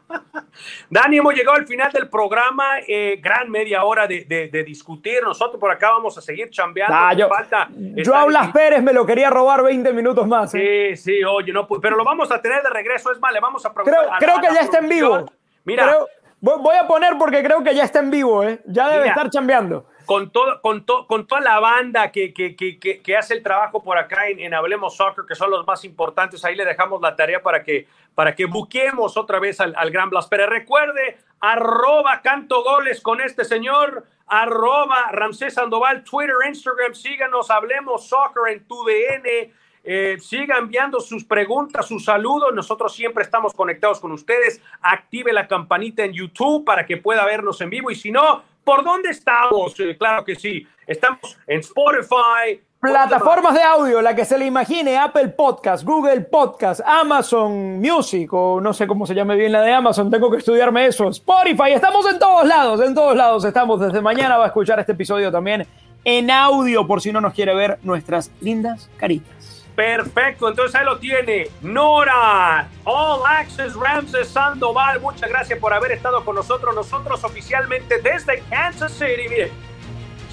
Dani, 0.88 1.18
hemos 1.18 1.34
llegado 1.34 1.58
al 1.58 1.66
final 1.66 1.92
del 1.92 2.08
programa. 2.08 2.78
Eh, 2.88 3.20
gran 3.22 3.50
media 3.50 3.84
hora 3.84 4.06
de, 4.06 4.24
de, 4.24 4.64
discutir. 4.64 5.22
Nosotros 5.22 5.60
por 5.60 5.70
acá 5.70 5.90
vamos 5.90 6.16
a 6.16 6.22
seguir 6.22 6.48
chambeando. 6.48 6.94
Ah, 6.96 7.12
yo, 7.12 7.28
falta 7.28 7.68
yo 7.76 8.26
Blas 8.28 8.52
Pérez 8.52 8.82
me 8.82 8.94
lo 8.94 9.04
quería 9.04 9.28
robar 9.28 9.62
20 9.62 9.92
minutos 9.92 10.26
más. 10.26 10.54
¿eh? 10.54 10.96
Sí, 10.96 11.02
sí, 11.12 11.24
oye, 11.24 11.52
no, 11.52 11.68
pero 11.68 11.94
lo 11.94 12.04
vamos 12.04 12.30
a 12.30 12.40
tener 12.40 12.62
de 12.62 12.70
regreso. 12.70 13.12
Es 13.12 13.20
más, 13.20 13.34
le 13.34 13.40
vamos 13.40 13.66
a 13.66 13.74
preguntar. 13.74 14.18
Creo, 14.18 14.38
creo 14.38 14.40
que 14.40 14.54
ya 14.54 14.62
está 14.62 14.78
en 14.78 14.88
vivo. 14.88 15.26
Mira. 15.64 15.98
Voy 16.40 16.76
a 16.76 16.86
poner 16.86 17.16
porque 17.18 17.42
creo 17.42 17.62
que 17.62 17.74
ya 17.74 17.84
está 17.84 18.00
en 18.00 18.10
vivo, 18.10 18.42
¿eh? 18.44 18.60
Ya 18.66 18.88
debe 18.88 19.08
estar 19.08 19.30
chambeando 19.30 19.86
con, 20.06 20.30
todo, 20.30 20.60
con, 20.62 20.84
con 20.84 21.26
toda 21.26 21.40
la 21.40 21.58
banda 21.58 22.10
que, 22.12 22.32
que, 22.32 22.54
que, 22.56 22.78
que, 22.78 23.16
hace 23.16 23.34
el 23.34 23.42
trabajo 23.42 23.82
por 23.82 23.98
acá 23.98 24.28
en, 24.28 24.54
Hablemos 24.54 24.96
Soccer, 24.96 25.24
que 25.26 25.34
son 25.34 25.50
los 25.50 25.66
más 25.66 25.84
importantes, 25.84 26.44
ahí 26.44 26.54
le 26.54 26.64
dejamos 26.64 27.02
la 27.02 27.16
tarea 27.16 27.42
para 27.42 27.64
que, 27.64 27.88
para 28.14 28.34
que 28.34 28.46
buquemos 28.46 29.16
otra 29.16 29.40
vez 29.40 29.60
al, 29.60 29.74
al 29.76 29.90
Gran 29.90 30.08
Blas. 30.08 30.28
Pero 30.28 30.46
recuerde, 30.46 31.18
arroba 31.40 32.22
canto 32.22 32.62
goles 32.62 33.00
con 33.00 33.20
este 33.20 33.44
señor, 33.44 34.06
arroba 34.28 35.08
Ramsés 35.10 35.54
Sandoval, 35.54 36.04
Twitter, 36.04 36.36
Instagram, 36.48 36.94
síganos, 36.94 37.50
Hablemos 37.50 38.08
Soccer 38.08 38.52
en 38.52 38.66
tu 38.66 38.84
DN. 38.84 39.52
Eh, 39.88 40.18
siga 40.20 40.58
enviando 40.58 41.00
sus 41.00 41.24
preguntas, 41.24 41.86
sus 41.86 42.04
saludos. 42.04 42.52
Nosotros 42.52 42.94
siempre 42.94 43.22
estamos 43.22 43.54
conectados 43.54 44.00
con 44.00 44.12
ustedes. 44.12 44.60
Active 44.82 45.32
la 45.32 45.46
campanita 45.46 46.04
en 46.04 46.12
YouTube 46.12 46.64
para 46.64 46.84
que 46.84 46.96
pueda 46.98 47.24
vernos 47.24 47.60
en 47.60 47.70
vivo. 47.70 47.90
Y 47.90 47.94
si 47.94 48.10
no, 48.10 48.42
¿Por 48.66 48.82
dónde 48.82 49.10
estamos? 49.10 49.78
Eh, 49.78 49.96
claro 49.96 50.24
que 50.24 50.34
sí. 50.34 50.66
Estamos 50.88 51.38
en 51.46 51.60
Spotify. 51.60 52.60
Plataformas 52.80 53.54
de 53.54 53.62
audio, 53.62 54.02
la 54.02 54.12
que 54.16 54.24
se 54.24 54.36
le 54.36 54.44
imagine, 54.44 54.98
Apple 54.98 55.28
Podcast, 55.28 55.84
Google 55.84 56.22
Podcast, 56.22 56.80
Amazon 56.84 57.78
Music, 57.78 58.28
o 58.32 58.60
no 58.60 58.74
sé 58.74 58.88
cómo 58.88 59.06
se 59.06 59.14
llame 59.14 59.36
bien 59.36 59.52
la 59.52 59.60
de 59.62 59.72
Amazon, 59.72 60.10
tengo 60.10 60.32
que 60.32 60.38
estudiarme 60.38 60.86
eso. 60.86 61.08
Spotify, 61.10 61.74
estamos 61.74 62.10
en 62.10 62.18
todos 62.18 62.44
lados, 62.44 62.80
en 62.80 62.92
todos 62.92 63.16
lados 63.16 63.44
estamos. 63.44 63.78
Desde 63.78 64.00
mañana 64.00 64.36
va 64.36 64.44
a 64.44 64.48
escuchar 64.48 64.80
este 64.80 64.92
episodio 64.92 65.30
también 65.30 65.64
en 66.02 66.28
audio, 66.28 66.88
por 66.88 67.00
si 67.00 67.12
no 67.12 67.20
nos 67.20 67.34
quiere 67.34 67.54
ver 67.54 67.78
nuestras 67.84 68.32
lindas 68.40 68.90
caritas. 68.96 69.55
Perfecto, 69.76 70.48
entonces 70.48 70.74
ahí 70.74 70.86
lo 70.86 70.98
tiene. 70.98 71.50
Nora, 71.60 72.66
All 72.84 73.20
Access 73.26 73.74
Ramses 73.74 74.26
Sandoval, 74.28 75.00
muchas 75.00 75.28
gracias 75.28 75.58
por 75.58 75.74
haber 75.74 75.92
estado 75.92 76.24
con 76.24 76.34
nosotros. 76.34 76.74
Nosotros 76.74 77.22
oficialmente 77.22 78.00
desde 78.00 78.42
Kansas 78.48 78.92
City, 78.92 79.52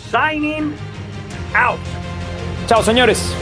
signing 0.10 0.74
out. 1.54 1.80
Chao, 2.68 2.82
señores. 2.82 3.36